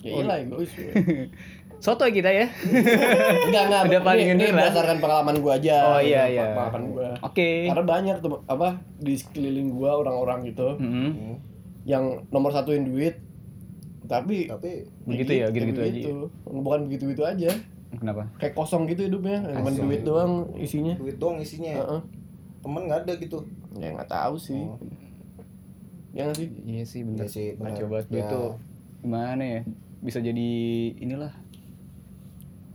Ya 0.00 0.10
iyalah 0.16 0.38
egois. 0.40 0.70
Soto 1.80 2.04
kita 2.04 2.28
ya. 2.28 2.46
Enggak 3.48 3.62
enggak. 3.66 3.82
Udah 3.88 4.00
paling 4.02 4.26
ini, 4.28 4.42
ini 4.42 4.52
berdasarkan 4.52 5.00
pengalaman 5.00 5.36
gua 5.40 5.56
aja. 5.56 5.76
Oh, 5.88 5.98
iya, 5.98 6.22
Gitu, 6.22 6.36
iya. 6.36 6.44
Pengalaman 6.52 6.82
gua. 6.90 7.08
Oke. 7.22 7.48
Karena 7.66 7.84
banyak 7.84 8.16
tuh 8.20 8.44
apa 8.44 8.68
di 8.94 9.14
sekeliling 9.14 9.72
gua 9.72 9.96
orang-orang 9.96 10.44
gitu 10.46 10.76
Hmm. 10.76 11.10
Hmm. 11.10 11.36
yang 11.82 12.04
nomor 12.28 12.52
satuin 12.52 12.84
duit 12.84 13.16
tapi 14.04 14.44
tapi 14.44 14.84
Begitu 15.02 15.32
ya, 15.34 15.46
gitu-gitu 15.48 15.80
aja. 15.80 16.00
Bukan 16.44 16.80
begitu-gitu 16.86 17.24
aja. 17.24 17.48
Kenapa? 17.90 18.28
Kayak 18.36 18.54
kosong 18.54 18.84
gitu 18.84 19.02
hidupnya, 19.02 19.40
cuma 19.50 19.72
duit 19.72 20.04
doang 20.04 20.46
isinya. 20.54 20.94
duit 20.94 21.16
doang 21.16 21.40
isinya 21.40 21.74
Heeh. 21.74 22.00
temen 22.60 22.82
nggak 22.84 23.00
ada 23.02 23.12
gitu 23.16 23.42
Ya 23.72 23.90
nggak 23.90 24.06
tahu 24.06 24.34
sih. 24.36 24.60
Oh. 24.60 24.76
Ya 26.10 26.26
nggak 26.26 26.36
sih? 26.36 26.48
Iya 26.60 26.84
sih 26.84 27.00
bener. 27.00 27.18
Iya 27.18 27.26
sih, 27.26 27.46
bener. 27.54 27.64
Nah, 27.64 27.78
coba 27.78 27.96
duit 28.04 28.20
Ya. 28.20 28.28
tuh 28.28 28.48
gimana 29.00 29.42
ya? 29.42 29.60
Bisa 30.00 30.18
jadi 30.18 30.48
inilah 30.96 31.32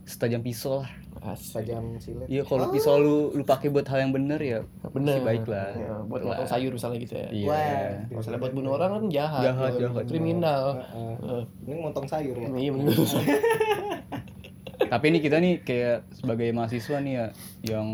setajam 0.06 0.40
pisau 0.40 0.80
lah. 0.80 0.90
Asik. 1.16 1.58
sajam 1.58 1.98
silet 1.98 2.28
Iya 2.28 2.46
kalau 2.46 2.70
pisau 2.70 3.02
lu 3.02 3.34
lu 3.34 3.42
pakai 3.42 3.66
buat 3.66 3.82
hal 3.82 4.06
yang 4.06 4.12
bener 4.14 4.38
ya 4.38 4.60
Bener. 4.94 5.18
baik 5.20 5.42
lah. 5.44 5.74
Ya, 5.74 5.98
buat 6.06 6.22
Lah. 6.22 6.38
potong 6.38 6.46
sayur 6.46 6.70
misalnya 6.70 6.98
gitu 7.02 7.14
ya. 7.16 7.28
Iya. 7.28 7.48
Wah. 7.48 8.20
Masalah 8.20 8.38
buat 8.38 8.52
bunuh 8.54 8.72
orang 8.72 8.90
kan 8.94 9.04
jahat. 9.10 9.42
Jahat, 9.42 9.72
jahat. 9.74 10.02
Kriminal. 10.06 10.64
Heeh. 10.78 11.14
Heeh. 11.18 11.42
ini 11.66 11.80
motong 11.82 12.06
sayur 12.06 12.36
ya 12.36 12.46
Iya 12.46 12.70
bener. 12.70 12.94
Tapi 14.92 15.04
ini 15.08 15.18
kita 15.18 15.36
nih 15.40 15.66
kayak 15.66 16.06
sebagai 16.14 16.48
mahasiswa 16.54 17.02
nih 17.02 17.12
ya 17.12 17.26
yang 17.66 17.86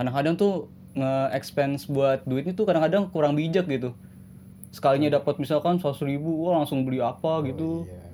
kadang-kadang 0.00 0.34
tuh 0.38 0.52
nge-expense 0.96 1.86
buat 1.86 2.24
duitnya 2.24 2.56
tuh 2.56 2.64
kadang-kadang 2.64 3.12
kurang 3.12 3.36
bijak 3.36 3.68
gitu. 3.68 3.92
Sekalinya 4.72 5.12
dapat 5.12 5.36
misalkan 5.36 5.76
100 5.76 5.98
ribu, 6.04 6.46
wah 6.46 6.56
langsung 6.56 6.88
beli 6.88 7.04
apa 7.04 7.44
gitu. 7.44 7.84
Iya. 7.84 8.07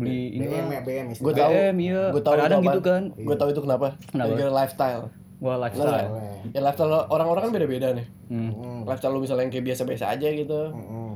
Beli 0.00 0.20
ini 0.32 0.44
BM 0.46 0.66
ya 0.66 0.80
BM 0.80 1.06
Gue 1.12 1.32
tahu. 1.32 1.50
BM, 1.50 1.76
iya. 1.78 2.02
Gue 2.08 2.22
tahu 2.22 2.34
itu 2.34 2.56
gitu 2.62 2.80
kan. 2.80 3.02
Gue 3.12 3.36
tahu 3.36 3.48
itu 3.50 3.60
kenapa? 3.60 3.86
Kenapa? 4.06 4.28
Gara-gara 4.30 4.52
lifestyle. 4.56 5.02
Wah 5.38 5.56
lifestyle. 5.56 6.08
Ya 6.50 6.60
lifestyle 6.60 6.92
orang-orang 7.06 7.42
kan 7.42 7.52
beda-beda 7.52 7.88
nih. 7.92 8.06
Hmm. 8.28 8.50
Hmm. 8.50 8.80
Lifestyle 8.82 9.12
lu 9.12 9.20
misalnya 9.20 9.44
yang 9.44 9.52
kayak 9.52 9.66
biasa-biasa 9.66 10.04
aja 10.10 10.28
gitu. 10.28 10.60
Hmm. 10.70 11.12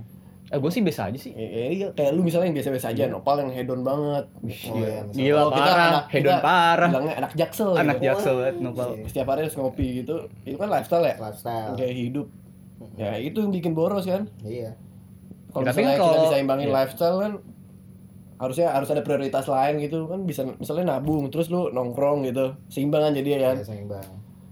Eh 0.47 0.59
gue 0.59 0.71
sih 0.71 0.81
biasa 0.81 1.09
aja 1.09 1.19
sih. 1.19 1.33
Ya, 1.33 1.41
ya, 1.43 1.67
iya, 1.71 1.87
kayak 1.91 2.13
lu 2.13 2.21
misalnya 2.21 2.47
yang 2.47 2.57
biasa-biasa 2.57 2.87
aja, 2.91 3.05
nopal 3.07 3.37
yang 3.39 3.49
hedon 3.51 3.81
banget. 3.81 4.25
Oh, 4.29 4.77
iya. 4.77 5.01
Gila 5.09 5.35
Kalau 5.35 5.51
kita 5.51 5.65
parah, 5.67 5.89
anak- 5.89 6.07
hedon 6.11 6.25
kita 6.31 6.45
parah. 6.45 6.89
Bilangnya 6.91 7.15
anak 7.17 7.33
jaksel. 7.35 7.71
Anak 7.75 7.97
gitu. 7.97 8.07
jaksel 8.07 8.35
banget 8.39 8.57
nopal. 8.61 8.89
Setiap 9.05 9.27
hari 9.27 9.41
harus 9.43 9.57
ngopi 9.57 9.87
gitu. 9.99 10.15
Itu 10.43 10.57
kan 10.57 10.69
lifestyle 10.69 11.03
ya? 11.03 11.17
Lifestyle. 11.19 11.73
Kayak 11.75 11.95
hidup. 11.99 12.27
Ya 12.95 13.17
itu 13.17 13.39
yang 13.39 13.51
bikin 13.51 13.73
boros 13.73 14.05
kan. 14.05 14.29
Iya. 14.41 14.77
Kalau 15.51 15.63
Ya, 15.63 15.71
tapi 15.71 15.81
misalnya 15.81 15.87
kan 15.87 15.97
kita 15.97 16.05
kalau- 16.11 16.25
bisa 16.25 16.37
imbangin 16.39 16.67
iya. 16.67 16.75
lifestyle 16.77 17.17
kan 17.19 17.33
harusnya 18.45 18.69
harus 18.69 18.87
ada 18.87 19.01
prioritas 19.01 19.45
lain 19.47 19.81
gitu 19.81 20.05
kan 20.05 20.21
bisa 20.23 20.45
misalnya 20.53 20.95
nabung 20.95 21.27
terus 21.27 21.49
lu 21.49 21.69
nongkrong 21.69 22.23
gitu 22.23 22.53
seimbangan 22.69 23.13
jadi 23.13 23.29
ya 23.31 23.41
kan 23.43 23.57
Iya, 23.57 23.67
seimbang. 23.67 24.07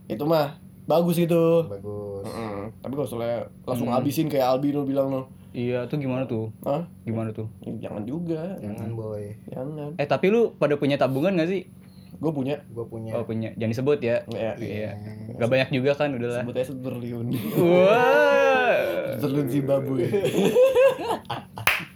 itu 0.06 0.24
mah 0.24 0.56
bagus 0.82 1.14
gitu 1.16 1.68
Bagus. 1.68 2.24
Mm, 2.24 2.62
tapi 2.78 2.92
kalau 2.92 3.06
misalnya 3.06 3.36
langsung 3.62 3.86
Hmm. 3.86 3.96
habisin 3.96 4.26
kayak 4.26 4.46
Albi 4.48 4.68
lu 4.70 4.82
bilang 4.82 5.08
lo 5.08 5.22
Iya, 5.52 5.84
tuh 5.84 6.00
gimana 6.00 6.24
tuh? 6.24 6.48
Hah? 6.62 6.80
Gimana 7.02 7.28
tuh? 7.28 7.44
Ya, 7.60 7.76
jangan 7.84 8.02
juga 8.02 8.56
Jangan 8.56 8.88
boy. 8.90 9.36
jangan 9.46 9.92
Eh 9.94 10.06
tapi 10.06 10.26
lu 10.26 10.56
pada 10.56 10.74
punya 10.74 10.96
tabungan 10.96 11.36
gak 11.36 11.46
sih? 11.46 11.68
gue 12.14 12.28
punya 12.30 12.56
Gue 12.68 12.84
punya. 12.84 13.12
Oh 13.12 13.22
punya, 13.22 13.52
jangan 13.52 13.72
disebut 13.72 13.98
ya. 14.00 14.24
ya 14.28 14.52
Iya. 14.54 14.90
Gak 15.34 15.48
banyak 15.48 15.68
juga 15.70 15.92
kan 15.94 16.08
udahlah. 16.10 16.40
sebut 16.40 16.54
aja 16.54 16.66
satu 16.66 16.80
triliun 16.82 17.26
Wah. 17.58 19.16
triliun 19.18 19.48
Zimbabwe 19.50 20.06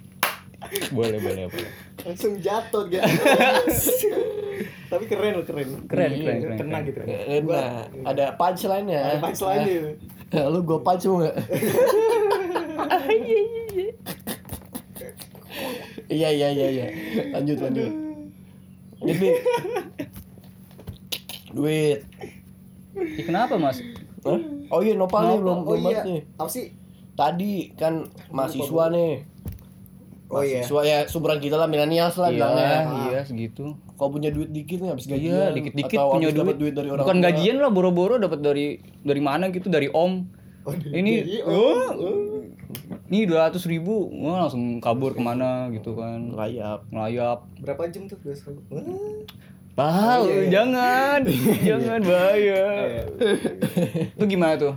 boleh 0.91 1.19
boleh 1.19 1.45
boleh. 1.47 1.71
Langsung 2.03 2.37
jatuh 2.37 2.85
guys. 2.87 3.07
Tapi 4.87 5.05
keren 5.05 5.35
loh 5.35 5.45
keren. 5.45 5.69
Keren, 5.85 6.11
Iya, 6.13 6.23
keren, 6.23 6.39
keren, 6.39 6.57
Kena 6.57 6.79
keren. 6.81 6.87
gitu. 6.87 7.01
nah 7.45 7.73
ada 8.05 8.25
punchline 8.35 8.87
nya 8.87 9.01
Ada 9.05 9.19
punchline 9.21 9.63
gitu. 9.65 9.91
lu 10.47 10.61
gue 10.61 10.79
punch 10.81 11.05
mau 11.05 11.17
nggak 11.21 11.37
iya 16.09 16.29
iya 16.31 16.49
iya 16.51 16.67
iya 16.69 16.87
lanjut 17.33 17.59
lanjut 17.61 17.93
jadi 18.99 19.29
duit 21.53 22.01
Ih, 22.97 23.23
kenapa 23.23 23.55
mas? 23.57 23.77
Hah? 24.23 24.41
oh 24.69 24.81
iya 24.81 24.95
nopal 24.95 25.21
nih 25.27 25.39
belum 25.39 25.59
Oh 25.59 25.65
belum 25.67 25.79
iya. 25.79 25.85
bahas 25.85 26.01
nih 26.03 26.21
Apa 26.35 26.49
sih? 26.49 26.67
tadi 27.13 27.53
kan 27.73 27.95
mahasiswa 28.31 28.85
nih 28.89 29.13
Oh 30.27 30.43
iya. 30.43 30.59
ya 30.61 30.99
sumuran 31.05 31.39
kita 31.39 31.55
lah 31.55 31.65
milenials 31.65 32.15
lah 32.15 32.29
Iya, 32.29 32.35
bilangnya 32.35 32.75
iya 33.09 33.21
segitu. 33.23 33.79
kalau 33.95 34.11
punya 34.11 34.29
duit 34.29 34.51
dikit 34.51 34.79
nih 34.79 34.91
habis 34.91 35.07
gajian 35.07 35.31
Iya, 35.31 35.47
dikit-dikit 35.53 35.95
atau 35.97 36.13
punya 36.13 36.29
duit. 36.31 36.57
duit 36.57 36.75
dari 36.75 36.89
orang 36.89 37.01
Bukan 37.01 37.17
tua. 37.17 37.25
gajian 37.25 37.57
lah, 37.57 37.71
boro-boro 37.71 38.15
dapat 38.17 38.41
dari 38.41 38.67
dari 39.01 39.21
mana 39.21 39.49
gitu, 39.49 39.67
dari 39.67 39.87
om. 39.89 40.27
Oh, 40.63 40.75
Ini, 40.75 41.13
jadi, 41.21 41.37
oh, 41.47 41.95
Nih 43.07 43.23
200 43.23 43.55
ribu, 43.65 44.11
wah 44.19 44.43
langsung 44.43 44.83
kabur 44.83 45.15
ke 45.15 45.23
mana 45.23 45.71
gitu 45.71 45.95
kan. 45.95 46.35
layap 46.35 46.83
Ngelayap. 46.91 47.47
Berapa 47.57 47.87
jam 47.87 48.05
tuh? 48.05 48.19
Dua 48.19 48.35
ribu. 48.35 48.75
Tahu, 49.73 50.23
iya, 50.25 50.35
iya. 50.35 50.49
jangan, 50.51 51.19
jangan 51.71 52.01
bahaya. 52.03 52.65
Itu 54.11 54.25
gimana 54.25 54.55
tuh? 54.57 54.75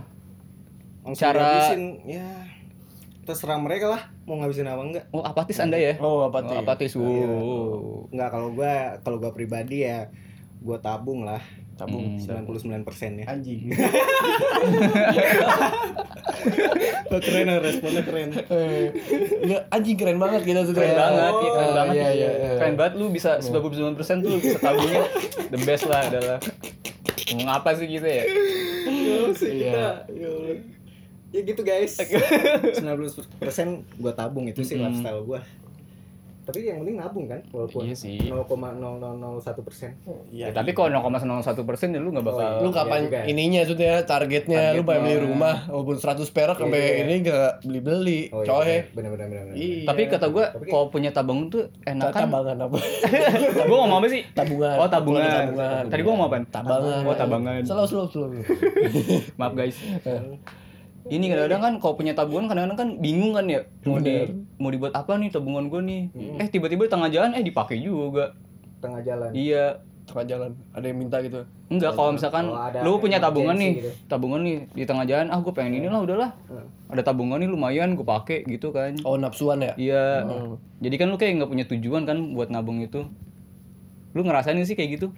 Langsung 1.02 1.18
Cara- 1.18 1.74
ya 2.06 2.26
terserah 3.20 3.56
mereka 3.56 3.86
lah 3.88 4.02
mau 4.30 4.38
ngabisin 4.38 4.62
apa 4.64 4.78
enggak. 4.80 5.04
Oh 5.10 5.20
apatis 5.20 5.58
anda 5.58 5.74
ya? 5.74 5.98
oh 5.98 6.22
apa 6.24 6.38
tuh 6.40 6.54
Oh, 6.54 6.62
apatis. 6.62 6.92
Oh. 6.94 8.06
Enggak 8.08 8.30
kalau 8.30 8.48
gua 8.50 8.74
kalau 9.02 9.18
gua 9.18 9.30
pribadi 9.30 9.82
ya 9.82 10.06
gua 10.60 10.78
tabung 10.78 11.24
lah 11.24 11.42
tabung 11.74 12.20
Hmm. 12.20 12.46
99% 12.46 12.86
ya. 13.16 13.26
anjing 13.26 13.72
keren 17.10 17.48
responnya 17.58 18.02
keren. 18.02 18.30
Eh, 18.38 18.86
Nggak, 19.42 19.62
anjing 19.68 19.96
keren 19.96 20.18
banget 20.18 20.40
kita 20.44 20.60
tuh 20.62 20.72
Keren 20.72 20.94
banget, 20.94 21.32
iya, 21.34 21.50
keren 21.50 21.66
Oh, 21.66 21.74
banget. 21.74 21.94
iya, 21.96 22.08
iya, 22.10 22.30
iya. 22.30 22.50
Keren 22.56 22.74
banget 22.76 22.94
lu 22.96 23.06
bisa 23.10 23.40
99% 23.40 23.96
tuh 24.20 24.38
bisa 24.38 24.58
tabungnya 24.58 25.04
the 25.48 25.58
best 25.60 25.84
lah 25.84 26.00
adalah. 26.02 26.38
Ngomong 27.30 27.50
apa 27.50 27.70
sih 27.74 27.86
gitu 27.86 28.04
ya? 28.04 28.24
Ya 28.24 29.18
sih 29.32 29.50
Iya. 29.50 29.64
kita. 29.64 29.88
Ya 30.10 30.28
Allah. 30.28 30.56
Ya 31.30 31.40
gitu 31.40 31.60
guys. 31.60 31.94
90% 31.94 32.74
gua 34.02 34.12
tabung 34.12 34.44
itu 34.44 34.60
sih 34.60 34.74
Hmm. 34.74 34.90
lifestyle 34.90 35.22
gua. 35.22 35.40
Tapi 36.40 36.66
yang 36.66 36.82
penting 36.82 36.98
nabung 36.98 37.30
kan 37.30 37.38
walaupun 37.48 37.84
Iya 37.84 37.94
sih. 37.94 38.18
0,0001%. 38.18 39.94
Iya. 40.26 40.50
Ya, 40.50 40.50
tapi 40.50 40.72
kalau 40.72 40.90
0,01 40.90 41.22
persen 41.62 41.92
ya 41.92 42.00
lu 42.00 42.10
nggak 42.10 42.26
bakal. 42.26 42.42
Oh, 42.58 42.60
lu 42.60 42.70
kapan 42.72 43.06
Iya 43.06 43.22
ininya 43.24 43.60
tuh 43.62 43.76
ya 43.76 44.02
targetnya 44.02 44.74
lu 44.74 44.82
pengen 44.82 45.04
beli 45.04 45.16
rumah 45.22 45.70
walaupun 45.70 45.94
100 45.94 46.26
perak 46.26 46.58
Iya, 46.58 46.64
sampai 46.64 46.80
iya. 46.80 46.96
ini 46.98 47.14
gak 47.22 47.62
beli 47.62 47.80
beli 47.80 48.20
Oh, 48.30 48.42
coy 48.42 48.66
iya. 48.66 48.82
Bener 48.90 49.10
bener 49.12 49.26
bener. 49.28 49.44
bener. 49.46 49.54
Iya. 49.54 49.86
Tapi 49.86 50.02
kata 50.08 50.26
gue, 50.26 50.44
kalau 50.66 50.86
punya 50.88 51.10
tabungan 51.12 51.46
tuh 51.46 51.64
enak 51.84 52.08
kan. 52.08 52.26
tabangan 52.26 52.56
apa 52.58 52.78
gue 53.68 53.78
ngomong 53.78 53.98
apa 54.00 54.08
sih? 54.10 54.22
tabungan 54.32 54.74
Oh 54.74 54.88
tabungan. 54.88 55.22
Tabungan 55.22 55.82
Tadi 55.86 56.00
gue 56.00 56.10
ngomong 56.10 56.26
apa? 56.26 56.36
tabangan 56.50 57.02
Oh 57.04 57.14
tabangan. 57.14 57.60
selalu 57.62 57.86
selalu 57.86 58.08
selalu 58.10 58.36
Maaf 59.38 59.52
guys. 59.54 59.76
Ini 61.08 61.32
kadang-kadang 61.32 61.62
kan 61.64 61.74
kalau 61.80 61.94
punya 61.96 62.12
tabungan 62.12 62.44
kadang-kadang 62.44 62.76
kan 62.76 62.88
bingung 63.00 63.32
kan 63.32 63.48
ya 63.48 63.64
mau 63.88 63.96
di 63.96 64.28
mau 64.60 64.68
dibuat 64.68 64.92
apa 64.92 65.16
nih 65.16 65.32
tabungan 65.32 65.72
gue 65.72 65.80
nih. 65.80 66.02
Eh 66.36 66.48
tiba-tiba 66.52 66.84
di 66.84 66.92
tengah 66.92 67.08
jalan 67.08 67.32
eh 67.32 67.40
dipakai 67.40 67.80
juga. 67.80 68.36
Tengah 68.84 69.00
jalan. 69.00 69.30
Iya. 69.32 69.80
tengah 70.10 70.26
jalan 70.26 70.50
ada 70.74 70.90
yang 70.90 70.98
minta 70.98 71.22
gitu 71.22 71.46
Enggak 71.70 71.94
kalau 71.94 72.10
misalkan 72.18 72.50
lu 72.82 72.98
punya 72.98 73.22
tabungan 73.22 73.54
nih, 73.54 73.78
gitu. 73.78 73.90
tabungan 74.10 74.42
nih 74.42 74.66
di 74.74 74.82
tengah 74.82 75.06
jalan, 75.06 75.30
ah 75.30 75.38
gue 75.38 75.54
pengen 75.54 75.78
inilah 75.78 76.02
udahlah. 76.02 76.30
Hmm. 76.50 76.66
Ada 76.90 77.14
tabungan 77.14 77.38
nih 77.38 77.46
lumayan 77.46 77.94
gue 77.94 78.02
pakai 78.02 78.42
gitu 78.50 78.74
kan. 78.74 78.98
oh 79.06 79.14
nafsuan 79.14 79.62
ya 79.62 79.78
Iya. 79.78 80.26
Hmm. 80.26 80.58
Jadi 80.82 80.94
kan 80.98 81.14
lu 81.14 81.16
kayak 81.16 81.38
nggak 81.38 81.50
punya 81.54 81.62
tujuan 81.70 82.02
kan 82.10 82.34
buat 82.34 82.50
nabung 82.50 82.82
itu. 82.82 83.06
Lu 84.10 84.26
ngerasain 84.26 84.58
sih 84.66 84.74
kayak 84.74 84.98
gitu? 84.98 85.14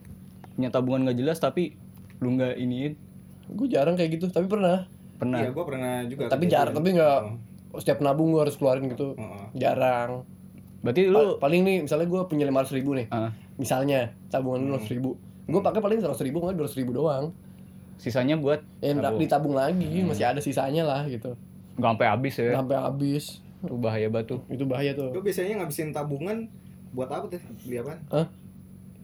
Punya 0.61 0.69
tabungan 0.69 1.09
nggak 1.09 1.25
jelas 1.25 1.41
tapi 1.41 1.73
lu 2.21 2.37
nggak 2.37 2.61
iniin. 2.61 2.93
gue 3.49 3.67
jarang 3.73 3.97
kayak 3.97 4.21
gitu 4.21 4.29
tapi 4.29 4.45
pernah 4.45 4.85
Pernah. 5.23 5.39
Iya, 5.39 5.51
gua 5.51 5.65
pernah 5.65 5.95
juga. 6.05 6.27
tapi 6.27 6.45
jarang 6.47 6.75
tapi 6.75 6.89
nggak 6.93 7.19
setiap 7.75 7.99
nabung 8.01 8.29
gue 8.29 8.43
harus 8.43 8.55
keluarin 8.55 8.85
gitu 8.87 9.15
Heeh. 9.15 9.45
jarang 9.57 10.27
Berarti 10.81 11.03
Pa- 11.05 11.13
lu 11.15 11.23
paling 11.39 11.61
nih 11.63 11.77
misalnya 11.81 12.05
gue 12.05 12.21
punya 12.27 12.43
lima 12.43 12.61
ratus 12.61 12.75
ribu 12.75 12.93
nih 12.93 13.07
ah, 13.09 13.31
misalnya 13.55 14.11
tabungan 14.29 14.67
Hmm. 14.67 14.71
lu 14.73 14.83
ribu 14.83 15.11
gue 15.45 15.61
pakai 15.61 15.79
paling 15.79 15.99
seratus 15.99 16.21
ribu 16.21 16.39
nggak 16.39 16.55
dua 16.55 16.69
ribu 16.69 16.91
doang 16.93 17.31
sisanya 17.97 18.35
buat 18.35 18.61
ya 18.77 18.93
Tabung. 18.93 19.17
ditabung 19.17 19.55
lagi 19.55 19.87
masih 20.03 20.27
ada 20.27 20.39
sisanya 20.39 20.83
lah 20.83 21.07
gitu 21.07 21.39
nggak 21.73 21.87
sampai 21.89 22.07
habis 22.09 22.35
ya. 22.37 22.51
sampai 22.53 22.77
habis 22.77 23.25
Itu 23.61 23.79
bahaya 23.79 24.09
batu. 24.09 24.43
itu 24.49 24.65
bahaya 24.65 24.91
tuh 24.91 25.09
Lu 25.09 25.23
biasanya 25.23 25.63
ngabisin 25.63 25.91
tabungan 25.91 26.51
buat 26.91 27.07
apa 27.07 27.31
tuh? 27.31 27.39
Beli 27.63 27.79
apa? 27.79 27.95
Hah? 28.11 28.27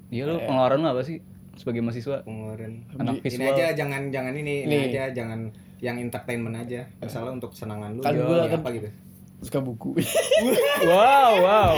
Iya 0.08 0.26
lu 0.26 0.36
pengeluaran 0.40 0.82
lu 0.82 0.88
apa 0.88 1.00
sih 1.00 1.22
sebagai 1.54 1.78
mahasiswa? 1.78 2.20
Pengeluaran. 2.20 2.84
Anak 2.96 3.14
Ini 3.16 3.24
visual. 3.24 3.48
aja 3.48 3.64
jangan 3.72 4.02
jangan 4.08 4.34
ini, 4.34 4.54
ini 4.62 4.68
Nih. 4.68 4.82
aja 4.90 5.02
jangan 5.14 5.48
yang 5.78 5.96
entertainment 5.96 6.56
aja. 6.56 6.90
Misalnya 6.98 7.32
untuk 7.32 7.52
senangan 7.52 7.94
lu. 7.94 8.00
Kan 8.00 8.12
ya, 8.12 8.20
gua 8.20 8.34
beli 8.36 8.48
kan- 8.48 8.58
apa 8.58 8.70
gitu. 8.72 8.90
suka 9.38 9.62
buku 9.62 9.94
wow, 10.90 11.30
wow. 11.38 11.72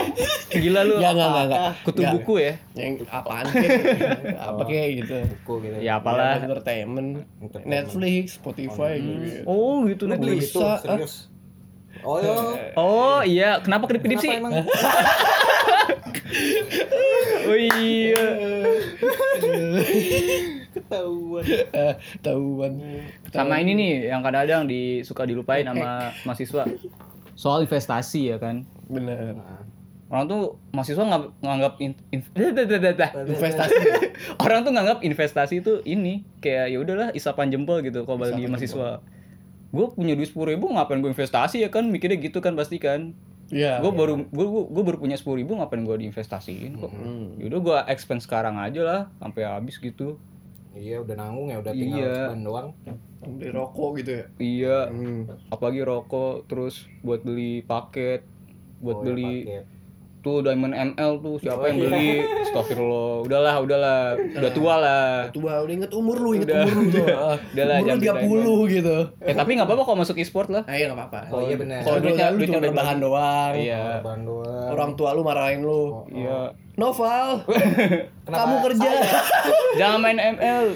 Gila 0.49 0.81
lu. 0.81 0.97
Enggak, 0.97 1.13
enggak, 1.13 1.45
enggak. 1.45 1.61
Kutu 1.83 2.01
Enggak. 2.01 2.15
buku 2.17 2.35
ya? 2.39 2.53
yang 2.73 2.93
apaan 3.07 3.45
kek 3.47 3.69
apa 4.49 4.63
kayak 4.65 4.89
gitu 4.99 5.15
Buku 5.37 5.53
gitu. 5.61 5.77
Ya 5.77 5.85
Ya, 5.85 5.93
apalah. 5.95 6.41
entertainment 6.41 7.11
Entertainment. 7.37 7.69
Netflix 7.69 8.25
Spotify 8.35 8.97
gitu 8.97 9.45
Oh, 9.45 9.85
gitu 9.85 10.05
Lu 10.05 10.17
beli 10.17 10.41
Netflix. 10.41 10.45
itu 10.47 10.59
Bisa, 10.59 10.73
serius. 10.81 11.15
Oh, 12.01 12.17
iya. 12.17 12.33
Oh, 12.75 13.21
iya. 13.21 13.51
Kenapa 13.61 13.85
kedip-kedip 13.87 14.17
Kenapa 14.17 14.25
sih? 14.25 14.41
emang? 14.41 14.53
Oh 17.43 17.57
iya. 17.59 18.23
Ketahuan. 20.91 21.45
Eh, 21.71 21.95
tahuan 22.19 22.73
Sama 23.31 23.55
ini 23.57 23.73
nih 23.73 23.93
yang 24.09 24.21
kadang-kadang 24.21 24.67
di 24.67 24.83
suka 25.01 25.23
dilupain 25.23 25.63
sama 25.63 26.11
mahasiswa. 26.21 26.67
Soal 27.33 27.63
investasi 27.63 28.29
ya 28.29 28.37
kan. 28.37 28.67
bener 28.85 29.39
Orang 30.07 30.27
tuh 30.27 30.43
mahasiswa 30.69 30.99
nggak 31.01 31.23
nganggap 31.39 31.73
in, 31.79 31.95
in- 32.11 32.27
investasi 33.31 33.75
orang 34.37 34.61
tuh 34.61 34.73
nganggap 34.73 34.99
investasi 35.01 35.63
itu 35.63 35.79
ini 35.85 36.27
kayak 36.41 36.67
ya 36.69 36.79
udahlah 36.79 37.09
isapan 37.13 37.47
jempol 37.49 37.79
gitu 37.79 38.03
kalau 38.03 38.19
bagi 38.21 38.45
mahasiswa. 38.45 38.99
Gue 39.71 39.87
punya 39.89 40.13
duit 40.13 40.27
sepuluh 40.27 40.51
ribu 40.51 40.67
ngapain 40.69 40.99
gue 40.99 41.07
investasi 41.09 41.63
ya 41.63 41.71
kan 41.71 41.87
mikirnya 41.87 42.19
gitu 42.19 42.39
kan 42.39 42.53
pasti 42.53 42.77
kan. 42.77 43.15
Iya. 43.51 43.79
gue 43.79 43.91
baru 43.91 44.15
gue 44.25 44.47
gue 44.47 44.83
baru 44.85 44.99
punya 45.01 45.15
sepuluh 45.15 45.39
ribu 45.39 45.55
ngapain 45.55 45.83
gue 45.83 45.97
diinvestasiin 45.97 46.71
kok 46.77 46.87
Hmm. 46.89 47.35
yaudah 47.35 47.59
gue 47.61 47.79
expense 47.89 48.23
sekarang 48.23 48.55
aja 48.55 48.79
lah 48.81 49.01
sampai 49.19 49.43
habis 49.43 49.75
gitu 49.77 50.23
Iya 50.71 51.03
udah 51.03 51.15
nanggung 51.17 51.49
ya 51.49 51.59
udah 51.59 51.73
tinggal 51.73 51.99
Iya. 52.01 52.17
ban 52.29 52.41
doang. 52.41 52.69
Beli 53.21 53.49
rokok 53.51 53.91
gitu 54.01 54.11
ya. 54.17 54.25
iya 54.39 54.79
Hmm. 54.89 55.29
apalagi 55.51 55.83
rokok 55.83 56.47
terus 56.47 56.75
buat 57.01 57.21
beli 57.21 57.61
paket 57.63 58.25
buat 58.79 58.97
Oh, 58.97 59.03
ya, 59.03 59.07
beli 59.07 59.31
paket. 59.45 59.65
Tuh 60.21 60.41
diamond 60.41 60.71
ml 60.71 61.13
tuh 61.19 61.37
siapa 61.37 61.59
Oh, 61.59 61.67
yang 61.67 61.77
iya. 61.77 61.85
beli 61.87 62.09
Astagfirullah 62.43 63.11
udahlah 63.23 63.55
udahlah 63.59 64.01
udah 64.15 64.53
tua 64.53 64.75
lah 64.77 65.09
Tua 65.31 65.53
udah 65.59 65.75
inget 65.75 65.91
umur 65.91 66.17
lu, 66.17 66.31
inget 66.35 66.47
Udah. 66.47 66.61
umur 66.63 66.75
lu 66.75 66.91
tuh. 66.91 67.07
Ah, 67.21 67.37
Udah 67.37 67.65
lah, 67.65 67.77
umur 67.79 67.89
jangan 67.99 68.21
30 68.69 68.75
gitu. 68.75 68.97
eh 69.21 69.33
tapi 69.33 69.51
nggak 69.53 69.65
apa-apa 69.65 69.83
kalau 69.83 69.99
masuk 69.99 70.17
e-sport 70.17 70.49
lah 70.49 70.63
Ah, 70.63 70.75
iya 70.75 70.85
enggak 70.87 71.01
apa-apa. 71.03 71.21
Oh 71.31 71.41
iya 71.43 71.57
benar. 71.57 71.81
Kalau 71.81 71.99
duitnya- 71.99 72.31
lu 72.31 72.43
cuma 72.45 72.61
berbahan 72.63 72.97
doang. 72.99 73.53
iya 73.55 73.85
Ban 73.99 74.21
doang. 74.21 74.69
Orang 74.71 74.91
tua 74.95 75.11
lu 75.13 75.23
marahin 75.23 75.61
lu. 75.61 76.05
iya 76.07 76.53
Noval, 76.73 77.45
kamu 78.31 78.55
kerja. 78.63 78.89
jangan 79.75 79.99
main 80.01 80.17
ml 80.17 80.67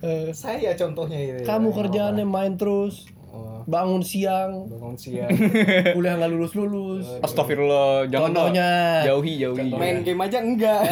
Eh, 0.00 0.30
Saya 0.36 0.74
contohnya 0.74 1.14
ini. 1.14 1.42
kamu 1.42 1.68
kerjaannya 1.70 2.22
main 2.24 2.54
terus, 2.54 3.06
Oh, 3.06 3.21
bangun 3.64 4.00
siang, 4.00 4.66
bangun 4.66 4.94
siang. 4.94 5.30
kuliah 5.96 6.14
nggak 6.14 6.30
lulus 6.30 6.52
lulus. 6.52 7.06
Astagfirullah 7.20 8.06
jangan 8.06 8.30
dong. 8.30 8.50
Contohnya. 8.50 8.70
jauhi 9.02 9.38
jauhi 9.38 9.70
Main 9.70 10.00
game 10.00 10.20
aja 10.20 10.38
enggak. 10.38 10.82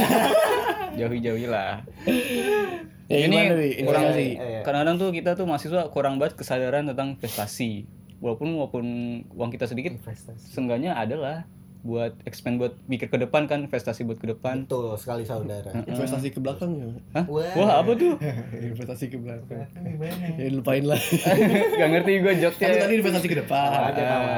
jauhi 0.99 1.19
jauhi 1.19 1.47
lah 1.47 1.81
Ya, 3.07 3.27
ini 3.27 3.35
gimana, 3.43 3.55
Wi? 3.59 3.71
kurang 3.83 4.03
Investasi. 4.07 4.29
Iya. 4.33 4.61
kadang-kadang 4.62 4.97
tuh 4.97 5.11
kita 5.11 5.31
tuh 5.35 5.43
mahasiswa 5.43 5.83
kurang 5.91 6.15
banget 6.17 6.39
kesadaran 6.39 6.87
tentang 6.87 7.19
investasi 7.19 7.91
walaupun 8.19 8.55
walaupun 8.55 8.85
uang 9.33 9.50
kita 9.50 9.67
sedikit 9.67 9.99
Investasi. 9.99 10.47
seenggaknya 10.47 10.95
ada 10.95 11.17
lah 11.17 11.39
buat 11.83 12.13
expand 12.23 12.57
buat 12.57 12.77
mikir 12.85 13.07
ke 13.07 13.17
depan 13.17 13.45
kan 13.45 13.63
investasi 13.63 14.03
buat 14.03 14.17
ke 14.17 14.29
depan 14.29 14.63
Betul 14.63 14.93
sekali 14.95 15.25
saudara. 15.25 15.73
Investasi 15.83 16.29
ke 16.29 16.37
belakang 16.37 16.71
ya. 16.75 16.89
Hah? 17.13 17.25
Wah. 17.25 17.53
wah 17.55 17.71
apa 17.81 17.93
tuh 17.95 18.21
investasi 18.69 19.07
ke 19.07 19.17
belakang. 19.17 19.65
Ya 20.37 20.49
lupain 20.51 20.85
lah. 20.85 21.01
gak 21.81 21.89
ngerti 21.91 22.13
gue 22.19 22.29
Kan 22.29 22.37
jokesnya 22.39 22.77
tadi 22.79 22.95
investasi 22.97 23.27
ke 23.27 23.37
depan. 23.39 23.69
Aja 23.87 24.03
nama. 24.03 24.37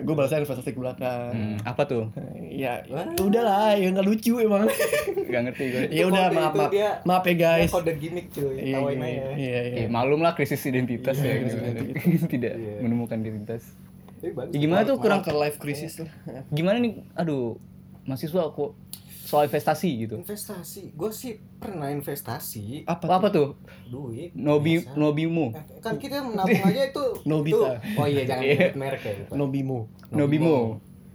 Gue 0.00 0.14
balasnya 0.14 0.40
investasi 0.40 0.70
ke 0.70 0.78
belakang. 0.78 1.30
Hmm, 1.30 1.56
apa 1.62 1.82
tuh 1.84 2.08
Ya, 2.48 2.80
udah 3.18 3.42
lah, 3.42 3.70
ya 3.74 3.90
nggak 3.90 4.06
lucu 4.06 4.38
emang. 4.38 4.64
gak 5.30 5.42
ngerti 5.44 5.64
gue 5.66 5.82
ya 5.90 6.04
udah 6.06 6.24
maaf 6.28 6.52
maaf. 6.54 6.70
dia- 6.70 6.98
Maaf 7.02 7.24
ya 7.24 7.34
guys. 7.36 7.68
Kode 7.68 7.92
gimmick 7.94 8.30
cuy. 8.30 8.56
Iya, 8.58 8.76
Tawain 8.76 8.96
iya, 8.96 9.04
aja. 9.04 9.28
iya, 9.36 9.60
iya. 9.66 9.76
Eh, 9.76 9.88
maklum 9.88 10.20
lah 10.20 10.32
krisis 10.32 10.64
identitas 10.64 11.16
Iya, 11.16 11.28
ya 11.28 11.34
krisis 11.36 11.54
gitu. 11.54 12.24
tidak 12.30 12.56
Iya. 12.56 12.76
menemukan 12.80 13.18
identitas 13.18 13.62
Eh. 13.62 13.89
Ya, 14.20 14.30
gimana 14.52 14.84
tuh 14.84 14.96
kurang 14.96 15.20
ke 15.20 15.30
life 15.30 15.56
crisis 15.56 15.96
lah. 15.96 16.10
gimana 16.48 16.76
nih 16.76 17.00
aduh 17.14 17.56
mahasiswa 18.02 18.48
kok 18.48 18.76
soal 19.22 19.46
investasi 19.46 19.90
gitu 20.00 20.18
Investasi. 20.18 20.90
Gue 20.92 21.08
sih 21.10 21.32
pernah 21.56 21.86
investasi 21.88 22.82
Apa? 22.84 23.06
apa, 23.06 23.14
apa 23.16 23.28
tuh 23.30 23.48
duit. 23.86 24.34
nobi 24.34 24.78
biasa. 24.78 24.92
nobimu 24.94 25.46
Kan 25.78 25.96
kita 25.96 26.20
menabung 26.20 26.60
aja 26.60 26.82
itu. 26.84 27.04
Nobita. 27.30 27.78
itu- 27.78 27.96
Oh 27.96 28.04
iya 28.04 28.22
jangan 28.24 28.42
Iya. 28.42 28.54
nyebut 28.58 28.76
merek 28.76 29.00
ya. 29.00 29.12
lupa. 29.16 29.32
Nobimo. 29.34 29.78
nobimo 30.10 30.56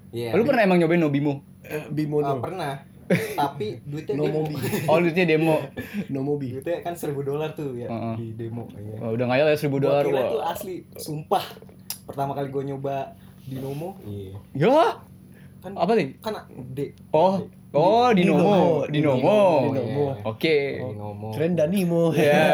Iya. 0.10 0.30
lu 0.32 0.42
pernah 0.42 0.62
emang 0.64 0.78
nyobain 0.78 1.00
nobimu 1.00 1.34
Eh, 1.62 1.82
Bimo 1.90 2.22
Ah, 2.22 2.32
no. 2.32 2.40
pernah. 2.40 2.74
Tapi 3.36 3.82
duitnya 3.84 4.16
No 4.16 4.26
demo. 4.26 4.40
mobi. 4.44 4.56
oh 4.90 4.98
duitnya 4.98 5.26
demo 5.28 5.56
No 6.08 6.20
mobi. 6.22 6.48
Duitnya 6.54 6.78
kan 6.80 6.94
seribu 6.94 7.22
dolar 7.22 7.52
tuh 7.52 7.74
ya 7.76 7.86
Heeh. 7.86 8.16
di 8.16 8.28
demo. 8.36 8.66
Iya. 8.72 8.96
oh, 9.00 9.12
udah 9.12 9.26
ngayal 9.28 9.46
ya 9.48 9.56
seribu 9.56 9.78
Gua 9.78 9.86
dolar 9.92 10.04
kira 10.04 10.22
itu 10.24 10.38
asli, 10.42 10.76
sumpah. 10.96 11.46
Pertama 12.06 12.32
kali 12.32 12.48
gue 12.48 12.64
nyoba 12.66 13.14
di 13.42 13.58
Nomo, 13.58 13.98
iya. 14.02 14.34
ya 14.56 14.98
Kan 15.62 15.74
apa 15.74 15.94
nih 15.94 16.18
kan 16.18 16.46
D. 16.68 16.94
oh 17.12 17.42
oh 17.72 18.10
di 18.10 18.22
Dinomo. 18.22 18.42
nomo 18.42 18.70
di 18.86 19.00
nomo 19.02 19.38
Dinomo. 19.66 20.06
oke 20.24 20.58
Di 20.78 20.94
Nomo. 20.96 21.28
Keren 21.30 21.54
Danimo. 21.54 22.14
ya 22.14 22.46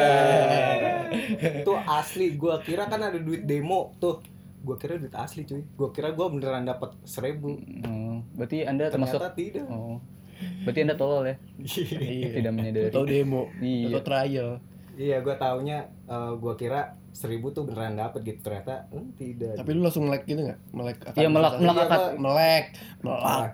Itu 1.60 1.74
asli, 2.00 2.36
gua 2.36 2.60
kira 2.60 2.88
kan 2.88 3.00
ada 3.02 3.16
duit 3.16 3.44
demo 3.44 3.92
tuh. 3.98 4.24
Gua 4.62 4.76
kira 4.76 4.96
duit 4.96 5.12
asli 5.12 5.44
cuy. 5.44 5.60
Gua 5.74 5.92
kira 5.92 6.12
gua 6.12 6.28
beneran 6.28 6.64
dapat 6.64 6.96
seribu. 7.04 7.60
Oh, 7.84 8.24
berarti 8.34 8.64
anda 8.64 8.88
termasuk 8.88 9.20
Ternyata 9.20 9.36
tidak. 9.36 9.68
oh 9.68 10.00
berarti 10.64 10.80
anda 10.82 10.96
tolol 10.96 11.22
ya 11.24 11.36
Iya. 11.62 12.28
tidak 12.42 12.52
menyadari 12.52 12.88
Atau 12.90 13.04
demo. 13.06 13.52
Iya. 13.60 13.88
Atau 13.92 14.02
trial. 14.02 14.50
iya, 14.94 15.18
gua 15.20 15.36
taunya 15.36 15.78
eh, 16.06 16.32
gua 16.36 16.54
kira 16.56 16.96
seribu 17.12 17.50
tuh 17.50 17.64
beneran 17.64 17.94
dapat 17.94 18.24
gitu. 18.24 18.40
Ternyata 18.42 18.88
eh, 18.90 19.06
tidak. 19.16 19.56
Tapi 19.56 19.70
lu 19.72 19.82
langsung 19.82 20.06
melek 20.06 20.24
gitu 20.26 20.42
nggak? 20.42 20.60
Melek. 20.72 20.98
Iya, 21.14 21.28
melek- 21.28 21.58
melek 21.58 21.76
Iya, 21.78 21.92
Pak. 21.92 22.02
melek. 22.16 22.66
Melek. 23.02 23.54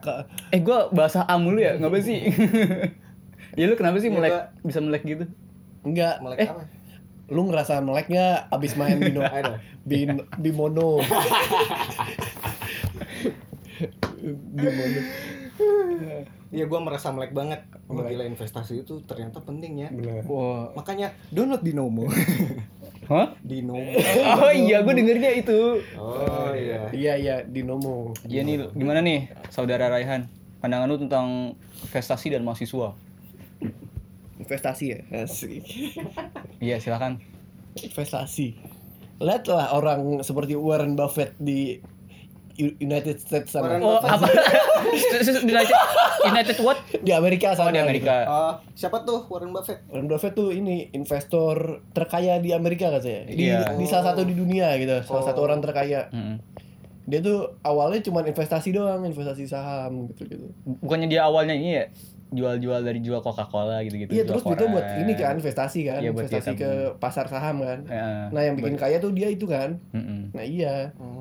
eh 0.50 0.60
gua 0.60 0.80
bahasa 0.90 1.24
am 1.24 1.42
dulu 1.44 1.58
ya 1.58 1.74
ngapa 1.76 1.98
sih 2.00 2.20
ya 3.58 3.64
lu 3.64 3.74
kenapa 3.74 3.98
sih 3.98 4.08
Iya, 4.08 4.16
melek 4.16 4.32
gua- 4.32 4.48
bisa 4.64 4.80
melek 4.80 5.04
gitu 5.04 5.26
Enggak. 5.82 6.16
Melek 6.20 6.40
Eh. 6.40 6.50
apa? 6.50 6.64
Lu 7.28 7.44
ngerasa 7.44 7.80
melek 7.80 8.08
nggak 8.08 8.48
abis 8.50 8.74
main 8.74 8.98
Bino? 8.98 9.20
Bin, 9.90 10.10
Bimono. 10.38 11.00
Bimono. 14.54 15.02
Iya, 16.48 16.64
gua 16.66 16.80
merasa 16.80 17.10
melek 17.10 17.32
banget. 17.32 17.60
Wah, 17.88 18.04
gila 18.04 18.24
investasi 18.26 18.82
itu 18.82 19.04
ternyata 19.04 19.40
penting 19.40 19.80
ya. 19.80 19.90
Bener. 19.90 20.24
wah 20.24 20.72
Makanya 20.74 21.12
download 21.30 21.60
Dinomo. 21.60 22.08
Hah 23.08 23.34
Dinomo. 23.44 23.82
oh 24.44 24.52
iya 24.52 24.84
gue 24.84 24.94
dengernya 24.94 25.32
itu 25.40 25.80
Oh 25.96 26.52
iya. 26.54 26.92
Iya 26.92 27.14
iya 27.16 27.36
Dinomo. 27.48 28.12
Iya 28.28 28.44
nih, 28.44 28.72
gimana 28.76 29.00
nih 29.04 29.32
saudara 29.52 29.88
Raihan? 29.88 30.28
Pandangan 30.60 30.90
lu 30.90 30.98
tentang 30.98 31.28
investasi 31.88 32.34
dan 32.34 32.42
mahasiswa? 32.44 32.98
Investasi 34.38 34.86
ya. 34.90 35.00
Asik. 35.26 35.64
Iya, 36.66 36.82
silakan. 36.82 37.22
Investasi. 37.78 38.58
Lihatlah 39.22 39.74
orang 39.74 40.22
seperti 40.26 40.58
Warren 40.58 40.98
Buffett 40.98 41.38
di 41.38 41.78
United 42.58 43.18
States 43.18 43.50
sana. 43.50 43.78
Warren 43.78 43.82
Oh, 43.82 43.98
apa? 43.98 44.26
United, 45.44 45.78
United 46.24 46.58
what? 46.60 46.78
Di 46.92 47.12
Amerika 47.12 47.54
Oh, 47.54 47.58
sana. 47.60 47.72
di 47.72 47.80
Amerika. 47.80 48.16
Eh, 48.20 48.54
siapa 48.76 49.02
tuh 49.02 49.26
Warren 49.28 49.52
Buffett? 49.52 49.80
gitu. 49.80 49.92
Warren 49.92 50.08
Buffett 50.08 50.34
tuh 50.34 50.50
ini 50.50 50.90
investor 50.92 51.56
terkaya 51.92 52.38
di 52.38 52.52
Amerika 52.52 52.90
katanya. 52.90 53.22
Di, 53.28 53.46
Iya. 53.48 53.74
di 53.74 53.86
salah 53.86 54.12
satu 54.12 54.24
di 54.24 54.34
dunia 54.34 54.74
gitu. 54.76 54.98
Salah 55.04 55.24
satu 55.24 55.40
orang 55.42 55.60
terkaya. 55.60 56.10
Mm. 56.10 56.38
Dia 57.08 57.20
tuh 57.22 57.56
awalnya 57.62 58.02
cuma 58.02 58.20
investasi 58.22 58.70
doang, 58.70 59.00
investasi 59.02 59.46
saham 59.46 60.12
gitu 60.12 60.28
gitu. 60.28 60.46
Bukannya 60.84 61.08
dia 61.08 61.24
awalnya 61.24 61.56
ini 61.56 61.70
ya 61.74 61.86
jual-jual 62.28 62.84
dari 62.84 63.00
jual 63.00 63.24
Coca-Cola 63.24 63.80
gitu-gitu. 63.88 64.12
Iya 64.12 64.28
terus 64.28 64.44
itu 64.44 64.66
buat 64.68 64.84
ini 65.00 65.16
kan 65.16 65.40
investasi 65.40 65.80
kan, 65.88 66.04
Iya, 66.04 66.12
buat 66.12 66.28
dia 66.28 66.44
investasi 66.44 66.60
ke 66.60 66.70
pasar 67.00 67.32
saham 67.32 67.64
kan. 67.64 67.88
Ya. 67.88 68.28
Nah 68.28 68.42
yang 68.44 68.60
bikin 68.60 68.76
kaya 68.76 69.00
tuh 69.00 69.16
dia 69.16 69.32
itu 69.32 69.48
kan. 69.48 69.80
Mm-mm. 69.96 70.36
Nah 70.36 70.44
iya, 70.44 70.92
Oh. 71.00 71.17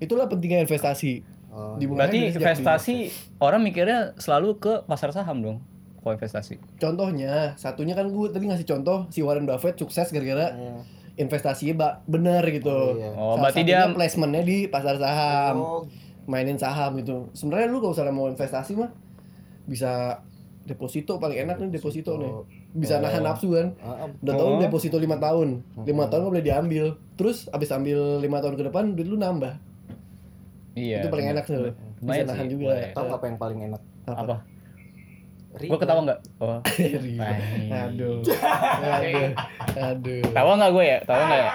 Itulah 0.00 0.26
pentingnya 0.26 0.64
investasi. 0.64 1.22
Oh, 1.50 1.74
Dimulai 1.76 2.06
Berarti 2.06 2.18
investasi 2.32 2.96
orang 3.38 3.60
mikirnya 3.60 4.14
selalu 4.16 4.56
ke 4.56 4.72
pasar 4.84 5.10
saham 5.10 5.38
dong. 5.40 5.58
Kalau 5.98 6.14
investasi. 6.14 6.56
Contohnya, 6.76 7.52
satunya 7.54 7.92
kan 7.92 8.08
gue 8.08 8.26
tadi 8.28 8.46
ngasih 8.46 8.64
contoh 8.64 9.04
si 9.08 9.20
Warren 9.20 9.44
Buffett 9.44 9.76
sukses 9.76 10.08
gara-gara 10.08 10.50
Iya. 10.50 10.80
investasinya 11.18 11.74
bener 12.06 12.40
gitu. 12.48 12.70
Oh, 12.70 12.96
iya. 12.96 13.10
Oh, 13.12 13.36
Salah 13.36 13.40
berarti 13.42 13.60
dia 13.62 13.80
placementnya 13.86 14.40
di 14.40 14.58
pasar 14.64 14.96
saham, 14.96 15.56
Oh, 15.58 15.82
mainin 16.24 16.56
saham 16.56 16.96
gitu. 16.96 17.28
Sebenarnya 17.32 17.68
lu 17.68 17.78
kalau 17.78 17.92
misalnya 17.92 18.14
mau 18.14 18.26
investasi 18.26 18.72
mah 18.74 18.88
bisa 19.66 20.22
deposito 20.62 21.18
paling 21.18 21.44
enak 21.44 21.56
nih 21.58 21.70
deposito 21.72 22.16
nih. 22.16 22.32
Bisa 22.72 22.96
Oh. 22.96 23.02
nahan 23.02 23.20
nafsu 23.20 23.48
kan. 23.50 23.74
ah, 23.80 24.06
ah, 24.06 24.08
Udah 24.16 24.34
tau 24.34 24.48
Oh. 24.54 24.60
deposito 24.62 24.96
lima 24.96 25.18
tahun, 25.18 25.60
lima 25.82 26.06
tahun 26.06 26.22
gak 26.22 26.32
boleh 26.32 26.46
diambil. 26.46 26.84
Terus 27.18 27.50
abis 27.50 27.68
ambil 27.68 28.16
lima 28.18 28.38
tahun 28.38 28.54
ke 28.54 28.64
depan 28.64 28.94
duit 28.94 29.04
lu 29.04 29.18
nambah. 29.18 29.52
Iya. 30.80 30.98
itu 31.00 31.08
paling 31.08 31.26
bener. 31.28 31.36
enak 31.36 31.46
tuh. 31.46 31.72
Bisa 32.00 32.22
nahan 32.24 32.40
sih, 32.40 32.50
juga. 32.50 32.64
boleh. 32.66 32.88
tahu 32.90 33.06
apa 33.10 33.24
yang 33.24 33.38
paling 33.38 33.58
enak? 33.66 33.82
Apa? 34.06 34.36
Riba. 35.50 35.70
Gua 35.74 35.78
ketawa 35.78 36.00
nggak? 36.06 36.20
Oh. 36.38 36.58
Aduh, 37.82 38.22
aduh, 38.86 39.28
aduh. 39.74 40.22
Tawa 40.30 40.52
nggak 40.54 40.70
gue 40.70 40.84
ya? 40.86 40.98
Tawa 41.02 41.22
nggak 41.26 41.40
ya? 41.40 41.50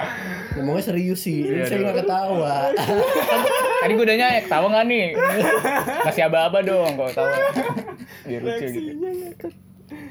Ngomongnya 0.55 0.83
serius 0.83 1.19
sih, 1.23 1.47
Iya, 1.47 1.63
saya 1.63 1.79
nggak 1.79 2.03
ketawa. 2.03 2.75
Tadi 3.81 3.91
gue 3.93 4.03
udah 4.03 4.17
nyanyi, 4.17 4.39
tawa 4.45 4.67
nggak 4.67 4.85
nih? 4.85 5.05
Kasih 6.03 6.23
aba-aba 6.27 6.59
dong 6.59 6.91
kalau 6.93 7.11
tawa. 7.13 7.31
Biar 8.27 8.41
lucu 8.43 8.65
gitu. 8.67 8.91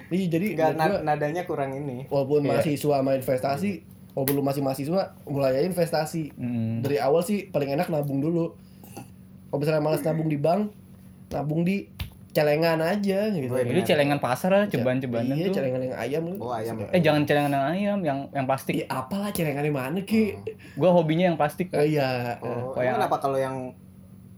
Iya 0.08 0.26
jadi 0.30 0.46
Enggak, 0.54 0.70
menurut 0.78 1.00
gua, 1.02 1.08
nadanya 1.10 1.42
kurang 1.44 1.70
ini. 1.74 2.06
walaupun 2.06 2.40
Iya. 2.40 2.50
mahasiswa 2.56 2.94
sama 3.02 3.10
investasi, 3.18 3.70
walaupun 4.14 4.34
lu 4.38 4.42
masih 4.46 4.62
mahasiswa, 4.62 5.00
mulai 5.26 5.50
aja 5.52 5.66
investasi. 5.66 6.30
Mm. 6.38 6.80
Dari 6.80 6.96
awal 6.96 7.20
sih 7.20 7.50
paling 7.50 7.74
enak 7.74 7.90
nabung 7.90 8.22
dulu. 8.22 8.54
Kalau 9.54 9.62
misalnya 9.62 9.86
malas 9.86 10.02
nabung 10.02 10.26
di 10.26 10.34
bank, 10.34 10.74
nabung 11.30 11.62
di 11.62 11.86
celengan 12.28 12.82
aja 12.82 13.30
gitu. 13.30 13.46
Oh, 13.46 13.54
iya. 13.54 13.70
Jadi 13.70 13.80
celengan 13.86 14.18
pasar 14.18 14.50
lah, 14.50 14.66
ceban-cebanan 14.66 15.30
Iya, 15.30 15.46
tuh. 15.46 15.54
celengan 15.54 15.80
yang 15.80 15.94
ayam. 15.94 16.22
Oh, 16.34 16.50
ayam. 16.50 16.74
Eh 16.90 16.98
jangan 16.98 17.22
celengan 17.22 17.52
yang 17.52 17.62
ayam, 17.64 17.98
yang 18.02 18.18
yang 18.34 18.44
plastik. 18.44 18.74
Iya, 18.74 18.90
apalah 18.90 19.30
celengan 19.30 19.62
yang 19.62 19.78
mana 19.78 20.02
ki? 20.02 20.42
Gua 20.74 20.90
hobinya 20.90 21.30
yang 21.30 21.38
plastik. 21.38 21.70
Oh, 21.70 21.78
iya. 21.78 22.34
Oh, 22.42 22.74
Oh, 22.74 22.82
yang- 22.82 22.98
emang 22.98 23.06
kenapa 23.06 23.16
kalau 23.22 23.38
yang 23.38 23.70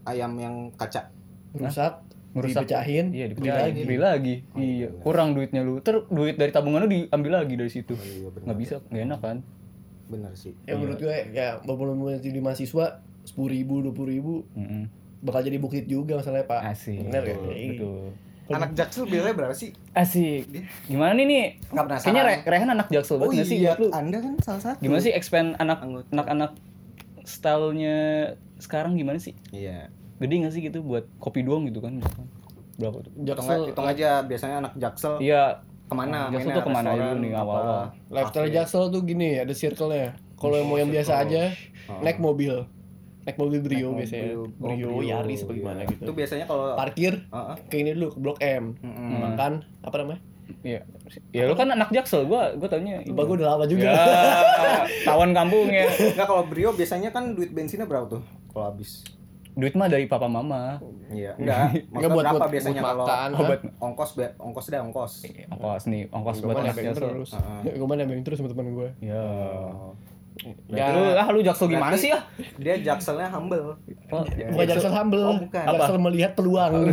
ayam 0.04 0.36
yang 0.36 0.54
kaca? 0.74 1.08
rusak, 1.56 2.04
Ngerusak. 2.36 2.68
dipecahin, 2.68 3.06
Iya, 3.08 3.24
beli 3.26 3.32
dipecahin. 3.32 3.64
lagi. 3.64 3.80
Beli 3.80 3.96
lagi. 3.98 4.34
Iya, 4.52 4.88
kurang 5.00 5.32
duitnya 5.32 5.64
lu. 5.64 5.80
Ter 5.80 6.04
duit 6.04 6.36
dari 6.36 6.52
tabungan 6.52 6.84
lu 6.84 6.92
diambil 6.92 7.40
lagi 7.40 7.56
dari 7.56 7.72
situ. 7.72 7.96
iya 7.96 8.28
benar 8.28 8.44
Nggak 8.44 8.58
bisa, 8.60 8.74
nggak 8.84 9.02
enak 9.02 9.20
kan? 9.22 9.38
benar 10.06 10.30
sih 10.34 10.54
Ya 10.62 10.78
menurut 10.78 11.02
gue 11.02 11.10
ya 11.32 11.58
walaupun 11.58 11.98
jadi 12.20 12.38
mahasiswa 12.38 13.02
sepuluh 13.24 13.50
ribu, 13.50 13.82
dua 13.82 13.90
puluh 13.90 14.10
ribu 14.12 14.34
Mm-mm. 14.54 14.86
Bakal 15.18 15.40
jadi 15.40 15.56
bukit 15.56 15.84
juga 15.84 16.16
masalahnya 16.16 16.44
pak. 16.44 16.60
Asik. 16.66 17.00
Bener 17.02 17.22
ya? 17.22 17.34
Betul, 17.34 17.50
Iya. 17.50 17.70
betul. 17.74 18.00
anak 18.48 18.70
jaksel 18.72 19.04
biasanya 19.04 19.34
berapa 19.34 19.50
sih 19.52 19.70
Asik. 19.90 20.46
Gimana 20.84 21.12
nih 21.12 21.24
nih? 21.24 21.44
nggak 21.66 21.84
penasaran 21.84 22.06
Kayaknya 22.06 22.22
Re- 22.22 22.44
Rehan 22.46 22.68
anak 22.70 22.86
jaksel 22.88 23.14
oh 23.14 23.20
banget 23.24 23.42
sih? 23.42 23.58
iya 23.58 23.72
menurut 23.72 23.82
lu? 23.82 23.88
anda 23.92 24.18
kan 24.20 24.32
salah 24.38 24.62
satu 24.62 24.78
Gimana 24.78 25.00
sih 25.00 25.10
expand 25.10 25.48
anak 25.56 25.78
Anggota. 25.80 26.06
anak-anak 26.12 26.50
stylenya 27.22 27.96
sekarang 28.56 28.94
gimana 28.94 29.18
sih? 29.18 29.34
iya 29.50 29.90
Gede 30.16 30.34
nggak 30.38 30.48
sih 30.50 30.62
gitu 30.62 30.80
buat 30.80 31.04
kopi 31.16 31.42
doang 31.42 31.66
gitu 31.66 31.78
kan? 31.78 31.92
misalkan? 31.92 32.24
Berapa 32.76 33.02
tuh? 33.02 33.12
Jaksel 33.20 33.60
hitung 33.66 33.84
aja 33.84 34.22
biasanya 34.22 34.56
anak 34.60 34.72
jaksel 34.74 35.14
Iya, 35.18 35.60
ke 35.84 35.94
mana 35.94 36.30
Jaksel 36.30 36.50
tuh 36.52 36.62
ke 36.62 36.70
mana 36.70 36.88
Restoran, 36.88 37.02
dulu 37.10 37.16
nih 37.18 37.32
apa, 37.32 37.42
awal-awal? 37.42 37.84
lifestyle 38.08 38.50
jaksel 38.50 38.82
tuh 38.88 39.02
gini 39.02 39.28
ada 39.36 39.52
circle-nya. 39.52 40.08
Kalau 40.34 40.54
yang 40.54 40.66
mau 40.66 40.78
yang 40.78 40.88
biasa 40.88 41.12
aja 41.18 41.42
Oh. 41.86 41.98
naik 42.00 42.18
mobil. 42.18 42.66
Naik 43.26 43.36
mobil 43.36 43.58
Brio 43.58 43.90
Naik 43.90 43.98
biasanya. 44.06 44.22
mobil. 44.22 44.86
Oh, 44.86 44.94
Brio, 44.94 45.02
Yaris 45.02 45.40
apa 45.42 45.50
iya. 45.50 45.58
gimana 45.58 45.80
gitu. 45.84 46.02
itu 46.06 46.12
biasanya 46.14 46.44
kalau 46.46 46.64
Parkir 46.78 47.14
Heeh. 47.26 47.56
ke 47.66 47.74
ini 47.76 47.90
dulu 47.92 48.08
ke 48.14 48.18
Blok 48.22 48.38
M. 48.38 48.64
Mm-mm. 48.78 49.10
Makan 49.18 49.52
apa 49.82 49.96
namanya? 49.98 50.20
iya. 50.62 50.80
Ya 51.34 51.42
lu 51.44 51.58
kan 51.58 51.66
anak 51.66 51.90
jaksel, 51.90 52.22
gua 52.24 52.54
gua 52.54 52.70
taunya. 52.70 53.02
Lupa 53.02 53.26
gue 53.26 53.36
udah 53.36 53.48
lama 53.52 53.66
juga. 53.66 53.90
Ya, 53.90 54.86
tawan 55.02 55.34
kampung 55.34 55.66
ya. 55.68 55.90
Enggak 55.90 56.22
kalau 56.24 56.46
Brio 56.46 56.70
biasanya 56.70 57.10
kan 57.10 57.34
duit 57.34 57.50
bensinnya 57.50 57.82
berapa 57.84 58.06
tuh 58.06 58.22
kalau 58.48 58.70
habis? 58.70 59.02
Duit 59.56 59.72
mah 59.72 59.88
dari 59.88 60.06
papa 60.06 60.28
mama. 60.28 60.78
Iya, 61.08 61.34
enggak. 61.34 61.66
Enggak 61.98 62.10
buat 62.12 62.22
berapa 62.22 62.38
buat, 62.38 62.52
biasanya 62.52 62.78
buat 62.78 62.90
kalau 62.92 63.06
makan. 63.06 63.28
Oh, 63.32 63.42
buat 63.42 63.60
ongkos 63.80 64.10
be- 64.14 64.34
ongkos 64.38 64.66
deh 64.68 64.80
ongkos. 64.80 65.12
ongkos 65.50 65.82
nih, 65.88 66.02
ongkos 66.12 66.36
buat 66.44 66.56
anak 66.60 66.76
jaksel. 66.76 66.94
terus. 66.94 67.30
Heeh. 67.34 67.74
Gue 67.74 67.86
mah 67.88 67.96
nebeng 67.96 68.22
terus 68.22 68.38
sama 68.38 68.48
teman 68.52 68.70
gue. 68.70 68.88
Ya. 69.02 69.18
Oh. 69.18 69.96
Ya, 70.68 70.92
Lu 70.92 71.00
ah 71.16 71.28
lu 71.32 71.40
jaksel 71.40 71.66
gimana 71.66 71.96
Berarti 71.96 72.02
sih 72.02 72.10
ya? 72.12 72.20
Dia 72.60 72.74
jakselnya 72.78 73.32
humble. 73.32 73.80
Oh, 74.12 74.22
bukan 74.22 74.64
jaksel 74.68 74.92
humble, 74.92 75.24
Oh, 75.24 75.36
bukan. 75.40 75.64
jaksel 75.66 75.96
melihat 75.96 76.32
peluang. 76.36 76.72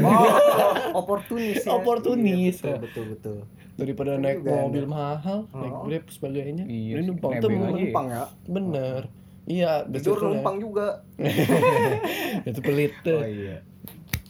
Oh, 0.93 1.01
oportunis 1.01 1.59
ya. 1.59 1.73
Oportunis. 1.73 2.55
Iya, 2.61 2.77
betul, 2.77 2.79
betul, 2.79 3.03
betul. 3.11 3.37
Daripada 3.73 4.15
naik 4.15 4.45
mobil 4.45 4.85
mahal, 4.85 5.49
naik 5.49 5.73
Oh. 5.73 5.83
Grab 5.83 6.05
sebagainya. 6.07 6.63
Iya 6.63 6.93
Ini 6.95 7.09
numpang 7.09 7.31
aja. 7.33 7.47
Numpang 7.49 8.07
ya. 8.07 8.23
Bener. 8.45 9.01
Iya, 9.43 9.71
ada 9.83 9.97
Tidur 9.97 10.17
numpang 10.23 10.55
juga. 10.61 10.87
Itu 12.47 12.59
pelit 12.61 12.93
tuh. 13.01 13.19
Oh 13.19 13.27
iya. 13.27 13.59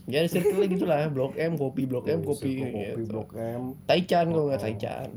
Ya 0.03 0.19
circle 0.25 0.67
gitu 0.67 0.83
lah, 0.83 1.07
Blok 1.07 1.37
M 1.37 1.55
kopi, 1.55 1.85
Blok 1.85 2.07
M 2.07 2.19
kopi. 2.19 2.59
kopi 2.59 2.75
gitu. 2.97 3.07
Blok 3.07 3.31
M. 3.35 3.77
Taichan 3.85 4.31
kalau 4.31 4.49
nggak 4.49 4.59
Taichan. 4.59 5.09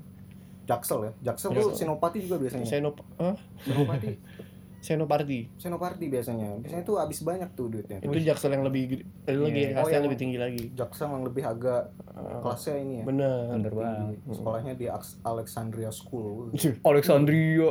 Jaksel 0.66 0.98
ya. 1.00 1.12
Jaksel 1.24 1.50
tuh 1.52 1.70
Senopati 1.72 2.18
juga 2.20 2.36
biasanya. 2.38 2.66
Senop, 2.66 2.98
ah, 3.16 3.34
Senopati. 3.60 4.12
Senoparty. 4.76 5.50
Senoparti 5.56 6.06
biasanya. 6.06 6.62
Biasanya 6.62 6.84
tuh 6.84 6.94
habis 6.96 7.18
banyak 7.20 7.50
tuh 7.52 7.66
duitnya. 7.66 7.98
Itu 7.98 8.14
jaksel 8.16 8.50
yang 8.50 8.62
lebih 8.62 8.82
gede- 8.88 9.06
eh, 9.24 9.34
lagi 9.34 9.50
Iya. 9.56 9.68
kelasnya 9.72 9.82
Oh, 9.82 9.90
yang- 9.90 10.06
lebih 10.06 10.18
tinggi 10.20 10.38
lagi. 10.38 10.64
Jaksel 10.72 11.08
yang 11.08 11.24
lebih 11.24 11.42
agak 11.42 11.82
Ah, 12.08 12.38
kelasnya 12.38 12.74
ini 12.78 12.94
ya. 12.96 13.04
Bener. 13.04 13.50
bener 13.52 13.72
banget. 13.72 14.14
Sekolahnya 14.30 14.74
di 14.74 14.86
Alex- 14.86 15.18
Alexandria 15.20 15.90
School. 15.90 16.54
Alexandria. 16.86 17.70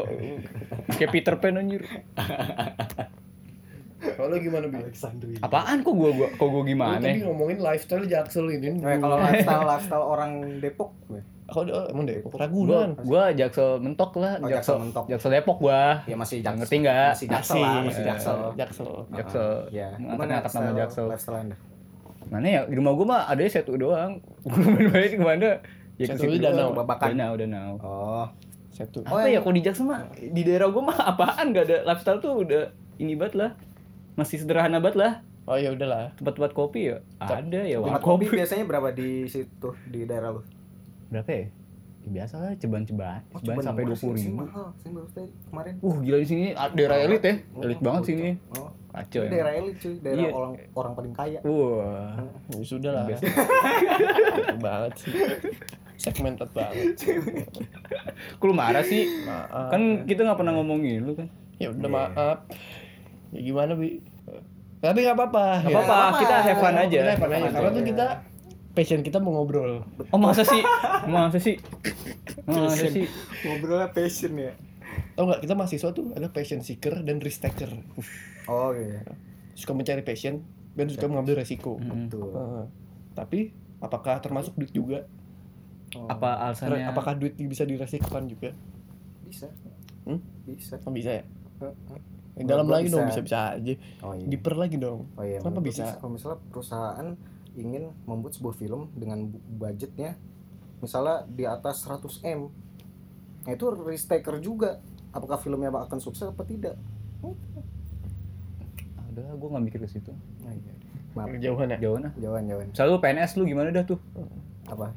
Kayak 0.91 1.11
Peter 1.13 1.35
Pan 1.37 1.55
anjir. 1.55 1.87
Kalau 4.05 4.35
gimana 4.37 4.65
bi? 4.67 4.77
Alexandria. 4.77 5.39
Apaan 5.39 5.81
kok 5.81 5.93
gua 5.93 6.11
gua 6.11 6.27
kok 6.29 6.45
gua 6.45 6.61
Lu 6.61 6.67
gimana? 6.67 6.99
tadi 6.99 7.23
ngomongin 7.23 7.57
lifestyle 7.57 8.05
jaksel 8.05 8.45
ini. 8.49 8.77
Nah, 8.77 8.95
kalau 8.97 9.17
lifestyle 9.17 9.65
lifestyle 9.65 10.05
orang 10.05 10.31
Depok 10.59 10.91
gue. 11.07 11.21
Aku 11.45 11.61
oh, 11.61 11.85
emang 11.85 12.09
deh, 12.09 12.25
Gua, 12.25 12.41
Ragunan. 12.41 12.89
gua 13.05 13.29
jaksel 13.29 13.77
mentok 13.77 14.17
lah, 14.17 14.41
Oh, 14.41 14.49
jaksel 14.49 14.57
Jaksel 14.57 14.77
mentok. 14.81 15.05
Jaksel 15.05 15.29
Depok 15.29 15.57
gua. 15.61 16.01
Ya 16.03 16.15
masih 16.17 16.41
Jaksel. 16.41 16.57
Ngerti 16.57 16.75
nggak? 16.81 17.09
Masih 17.13 17.27
Jaksel 17.29 17.57
lah, 17.61 17.73
masih 17.85 18.03
Jaksel. 18.03 18.39
Jaksel. 18.57 18.91
Jaksel. 19.13 19.49
Ya. 19.69 19.89
Ngangkat-ngangkat 19.95 20.51
nama 20.51 20.63
style- 20.65 20.77
Jaksel. 20.81 21.05
Lifestyle 21.05 21.37
Anda? 21.39 21.55
Mana 22.25 22.47
ya? 22.49 22.61
Di 22.65 22.73
rumah 22.73 22.93
gua 22.93 23.05
mah 23.05 23.21
ada 23.29 23.41
satu 23.45 23.77
doang. 23.77 24.11
Gua 24.43 24.57
main-main 24.67 25.05
ke 25.07 25.21
mana? 25.21 25.49
Ya 25.95 26.05
Satu 26.09 26.25
ke 26.25 26.33
situ 26.33 26.41
danau. 26.41 26.73
Babakan. 26.73 27.07
Danau, 27.13 27.33
danau. 27.37 27.71
Oh. 27.79 28.25
Satu. 28.73 29.05
Oh, 29.05 29.13
Apa 29.13 29.29
yang- 29.29 29.37
ya 29.37 29.39
kalau 29.39 29.53
di 29.53 29.61
Jaksel 29.61 29.85
mah 29.85 30.01
di 30.11 30.41
daerah 30.41 30.67
gua 30.67 30.83
mah 30.89 30.97
apaan 31.05 31.53
gak 31.53 31.69
ada 31.69 31.77
lifestyle 31.85 32.17
tuh 32.17 32.41
udah 32.41 32.73
ini 32.97 33.13
banget 33.13 33.37
lah. 33.37 33.51
Masih 34.17 34.41
sederhana 34.41 34.81
banget 34.81 34.97
lah. 34.97 35.13
Oh 35.45 35.53
ya 35.53 35.69
udahlah. 35.69 36.09
Tempat-tempat 36.17 36.57
kopi 36.57 36.89
ya 36.89 36.97
ada 37.21 37.61
ya 37.61 37.77
Tempat 37.77 38.01
kopi 38.01 38.25
biasanya 38.25 38.65
berapa 38.65 38.89
di 38.89 39.29
situ 39.29 39.77
di 39.85 40.09
daerah 40.09 40.33
lu? 40.33 40.41
Berapa 41.11 41.29
ya? 41.31 41.45
Ya, 42.05 42.09
biasa 42.21 42.35
lah 42.37 42.53
ceban-ceban. 42.61 43.19
Oh, 43.33 43.41
ceban 43.41 43.63
sampai 43.65 43.83
dua 43.89 43.97
puluh 43.97 44.13
ribu. 44.13 44.45
kemarin. 45.49 45.73
Uh 45.81 45.95
gila 46.05 46.17
di 46.21 46.27
sini 46.29 46.45
ah, 46.53 46.69
daerah 46.69 47.01
elit 47.01 47.23
ya, 47.25 47.33
elit 47.65 47.79
banget 47.81 48.01
sini. 48.13 48.29
Oh. 48.53 48.69
Kacau 48.95 49.21
ya. 49.25 49.29
daerah 49.33 49.53
elit 49.57 49.75
cuy, 49.81 49.93
daerah 49.99 50.23
Iya. 50.23 50.31
orang 50.31 50.53
orang 50.77 50.93
paling 50.95 51.13
kaya. 51.17 51.39
Wah. 51.41 52.15
Ya 52.53 52.63
sudah 52.63 52.91
lah. 52.93 53.03
Banget 54.61 54.91
sih. 55.01 55.11
Segmented 55.97 56.49
banget. 56.53 56.93
Kok 58.39 58.45
lu 58.45 58.53
marah 58.53 58.85
sih? 58.85 59.09
Maaf. 59.25 59.73
Kan 59.73 60.05
kita 60.05 60.29
nggak 60.29 60.37
pernah 60.39 60.53
ngomongin 60.61 61.03
lu 61.03 61.17
kan. 61.17 61.27
Ya 61.57 61.73
udah 61.73 61.89
maaf. 61.89 62.37
Ya 63.33 63.39
gimana 63.41 63.73
bi? 63.73 63.99
Tapi 64.79 65.01
nggak 65.01 65.17
apa-apa. 65.17 65.65
Gak 65.65 65.73
ya. 65.73 65.75
apa-apa, 65.81 65.95
apa-apa. 65.97 66.19
kita 66.21 66.35
have 66.45 66.59
fun 66.61 66.75
aja. 66.77 66.99
Kita 67.01 67.11
have 67.11 67.21
fun 67.25 67.31
aja. 67.33 67.49
Karena 67.49 67.69
tuh 67.73 67.83
kita 67.83 68.05
passion 68.75 69.01
kita 69.01 69.23
mau 69.23 69.39
ngobrol. 69.39 69.87
Oh 70.11 70.19
masa 70.19 70.43
sih? 70.43 70.59
Masa 71.07 71.39
sih? 71.39 71.55
Masa 72.43 72.91
sih? 72.91 73.07
Ngobrolnya 73.47 73.89
passion 73.95 74.35
ya. 74.35 74.53
Tau 75.15 75.25
nggak 75.31 75.41
kita 75.47 75.53
mahasiswa 75.55 75.89
tuh 75.95 76.11
ada 76.11 76.27
passion 76.29 76.59
seeker 76.59 77.01
dan 77.07 77.23
risk 77.23 77.41
taker. 77.41 77.71
Oh 78.51 78.75
iya. 78.75 79.01
Suka 79.55 79.71
mencari 79.71 80.03
passion 80.03 80.43
dan 80.75 80.91
suka 80.91 81.07
mengambil 81.07 81.39
resiko. 81.39 81.79
Hmm. 81.79 82.11
Betul. 82.11 82.29
Heeh. 82.35 82.65
tapi 83.15 83.55
apakah 83.79 84.19
termasuk 84.19 84.59
duit 84.59 84.75
juga? 84.75 85.07
Oh, 85.95 86.11
Apa 86.11 86.51
alasannya? 86.51 86.83
Apakah 86.83 87.15
duit 87.15 87.39
bisa 87.39 87.63
diresikokan 87.63 88.27
juga? 88.27 88.51
bisa? 89.25 89.47
Hmm? 90.03 90.19
Bisa. 90.43 90.75
Oh, 90.83 90.91
bisa 90.91 91.23
ya? 91.23 91.23
Heeh. 91.63 91.73
Yang 92.35 92.47
dalam 92.51 92.67
lagi 92.67 92.87
dong 92.91 93.07
bisa. 93.07 93.23
bisa-bisa 93.23 93.39
aja. 93.55 93.73
Oh 94.03 94.11
iya. 94.11 94.27
Diper 94.27 94.53
lagi 94.59 94.75
dong. 94.75 95.07
Oh 95.15 95.23
iya. 95.23 95.39
Kenapa 95.39 95.63
bisa? 95.63 95.87
gua 95.87 95.95
Kalau 96.03 96.11
misalnya 96.11 96.39
perusahaan 96.51 97.07
ingin 97.55 97.89
membuat 98.03 98.33
sebuah 98.33 98.53
film 98.53 98.91
dengan 98.93 99.25
bu- 99.25 99.39
budgetnya 99.57 100.19
misalnya 100.77 101.23
di 101.25 101.43
atas 101.43 101.81
100 101.81 102.03
m, 102.21 102.51
nah 103.41 103.51
itu 103.51 103.65
risk 103.81 104.07
taker 104.07 104.37
juga. 104.37 104.83
Apakah 105.09 105.39
filmnya 105.39 105.71
akan 105.71 105.97
sukses 105.97 106.27
apa 106.27 106.43
tidak? 106.43 106.75
Udah, 109.09 109.31
gue 109.31 109.47
nggak 109.47 109.63
mikir 109.63 109.79
ke 109.79 109.87
situ. 109.87 110.11
Nah, 110.43 110.51
iya. 110.51 110.73
Maaf. 111.15 111.31
Jauhan 111.39 111.71
ya? 111.71 111.77
Jauh 111.79 111.97
nah. 111.97 112.11
Jauhan 112.19 112.43
jauhan. 112.43 112.67
Selalu 112.75 112.93
PNS 112.99 113.31
lu 113.39 113.43
gimana 113.47 113.71
dah 113.71 113.87
tuh? 113.87 113.95
Apa? 114.67 114.91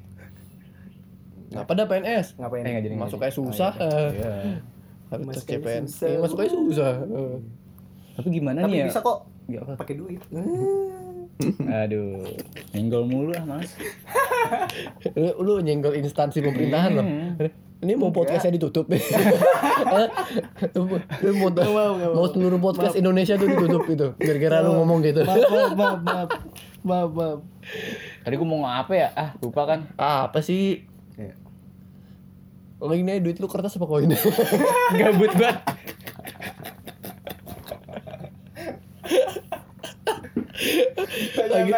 Apa 1.54 1.70
dah 1.72 1.86
PNS? 1.86 2.34
Ngapain? 2.34 2.66
Eh 2.66 2.82
jadi. 2.82 2.94
Masuk 2.98 3.22
kayak 3.22 3.34
susah. 3.38 3.70
Oh, 3.78 3.86
eh. 3.86 4.10
jadi. 4.10 4.18
Iya. 4.18 4.32
Harus 5.08 5.24
Masuk 5.24 5.44
CPNS. 5.46 5.86
susah. 5.88 6.08
Iya, 6.10 6.18
masuk 6.18 6.36
aja 6.42 6.50
susah. 6.50 6.92
Eh. 7.06 7.36
Tapi 8.18 8.28
gimana 8.34 8.58
Tapi 8.66 8.72
nih 8.74 8.78
ya? 8.82 8.86
bisa 8.90 9.00
kok 9.00 9.18
pakai 9.78 9.94
duit. 9.94 10.20
Aduh, 11.84 12.26
nyenggol 12.74 13.06
mulu 13.06 13.30
ah 13.38 13.44
mas. 13.46 13.70
Lu, 15.14 15.30
lu 15.38 15.54
nyenggol 15.62 15.94
instansi 15.94 16.42
pemerintahan 16.42 16.90
loh. 16.98 17.06
Ini 17.78 17.94
mau 17.94 18.10
podcastnya 18.10 18.58
ditutup. 18.58 18.90
Lu 20.74 21.30
mau, 21.38 21.50
mau 21.94 22.26
seluruh 22.26 22.58
podcast 22.58 22.98
Indonesia 22.98 23.38
tuh 23.38 23.46
ditutup 23.46 23.86
gitu. 23.86 24.06
Gara-gara 24.18 24.66
lu 24.66 24.82
ngomong 24.82 24.98
gitu. 25.06 25.22
maaf, 25.22 25.78
maaf, 25.78 25.98
maaf, 26.02 26.30
maaf, 26.82 27.10
maaf. 27.14 27.38
Tadi 28.26 28.34
gue 28.34 28.48
mau 28.48 28.66
ngapa 28.66 28.92
ya? 28.98 29.08
Ah 29.14 29.30
lupa 29.38 29.62
kan. 29.70 29.86
Ah, 29.94 30.26
apa 30.26 30.42
sih? 30.42 30.90
Iya. 31.14 31.38
Lo 32.82 32.90
aja, 32.90 33.22
duit 33.22 33.38
lu 33.38 33.46
kertas 33.46 33.78
apa 33.78 33.86
koin? 33.86 34.10
Gabut 34.98 35.32
banget. 35.38 35.62
Lagi 41.48 41.72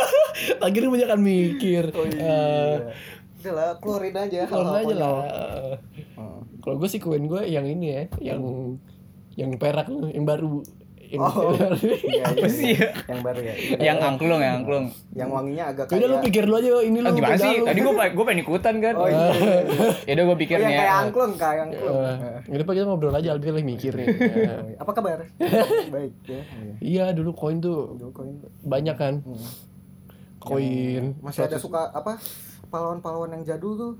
Lagi 0.62 0.76
lu 0.78 0.88
banyak 0.94 1.08
kan 1.08 1.20
mikir. 1.20 1.84
Eh, 1.94 2.76
Udah 3.42 3.52
lah, 3.52 3.70
keluarin 3.78 4.14
aja. 4.16 4.46
keluarin 4.46 4.90
aja 4.90 4.94
lah. 4.98 5.14
Hmm. 6.18 6.40
Kalau 6.62 6.76
gue 6.82 6.88
sih 6.90 6.98
koin 6.98 7.26
gue 7.26 7.46
yang 7.46 7.66
ini 7.66 7.86
ya, 7.94 8.02
yang 8.34 8.42
yang 9.38 9.50
perak 9.60 9.86
yang 9.90 10.26
baru. 10.26 10.62
Yang 11.06 11.20
Oh. 11.22 11.54
Iya, 12.06 12.22
Apa 12.24 12.36
iya, 12.40 12.48
sih 12.48 12.66
iya. 12.68 12.78
ya? 12.78 12.90
Yang 13.06 13.20
baru 13.22 13.40
ya. 13.40 13.54
Yang 13.88 13.98
angklung 14.00 14.40
ya 14.40 14.50
angklung. 14.52 14.84
Yang 15.10 15.28
wanginya 15.30 15.64
agak 15.68 15.84
Udah 15.88 15.96
lu 15.98 16.06
kayak 16.12 16.24
pikir 16.24 16.42
lu 16.44 16.54
aja 16.54 16.70
ini 16.80 16.98
lu. 16.98 17.06
Ah, 17.06 17.12
gimana 17.12 17.36
sih? 17.36 17.54
Tadi 17.60 17.78
gue 17.78 17.92
gue 18.16 18.24
pengen 18.24 18.40
ikutan 18.42 18.74
kan. 18.78 18.94
Oh 18.94 19.06
iya. 19.06 19.24
Ya 20.02 20.12
udah 20.12 20.24
gue 20.24 20.30
Oh, 20.30 20.38
pikirnya. 20.38 20.64
yang 20.64 20.80
kayak 20.80 20.96
angklung, 21.00 21.32
kayak 21.34 21.60
angklung. 21.64 21.96
Eh, 21.96 22.38
Ini 22.48 22.62
pak 22.62 22.72
kita 22.72 22.84
ngobrol 22.84 23.12
aja, 23.12 23.28
Albi 23.30 23.46
lagi 23.48 23.66
mikir 23.66 23.92
nih. 23.92 24.06
Apa 24.76 24.90
kabar? 24.92 25.18
Baik 25.88 26.12
ya. 26.22 26.40
Iya. 26.42 26.74
Iya 26.80 27.04
dulu 27.12 27.30
koin 27.32 27.58
tuh 27.58 27.94
Dulu 27.94 28.10
koin. 28.12 28.34
banyak 28.60 28.96
kan. 28.96 29.14
Hmm. 29.20 29.40
koin 30.38 31.18
masih 31.18 31.42
ada 31.44 31.56
suka 31.56 31.90
apa 31.90 32.22
pahlawan-pahlawan 32.68 33.30
yang 33.32 33.42
jadul 33.44 33.74
tuh 33.74 33.92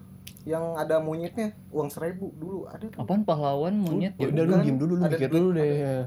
yang 0.42 0.78
ada 0.78 0.98
monyetnya 0.98 1.50
uang 1.68 1.90
seribu 1.90 2.30
dulu 2.32 2.58
ada 2.64 2.86
tuh 2.86 2.94
Apaan 2.96 3.26
pahlawan 3.26 3.74
monyet? 3.74 4.14
ya 4.14 4.30
udah 4.30 4.44
lu 4.44 4.54
diem 4.62 4.78
dulu 4.78 4.92
lu 4.94 5.02
mikir 5.04 5.26
dulu 5.26 5.48
deh 5.52 6.06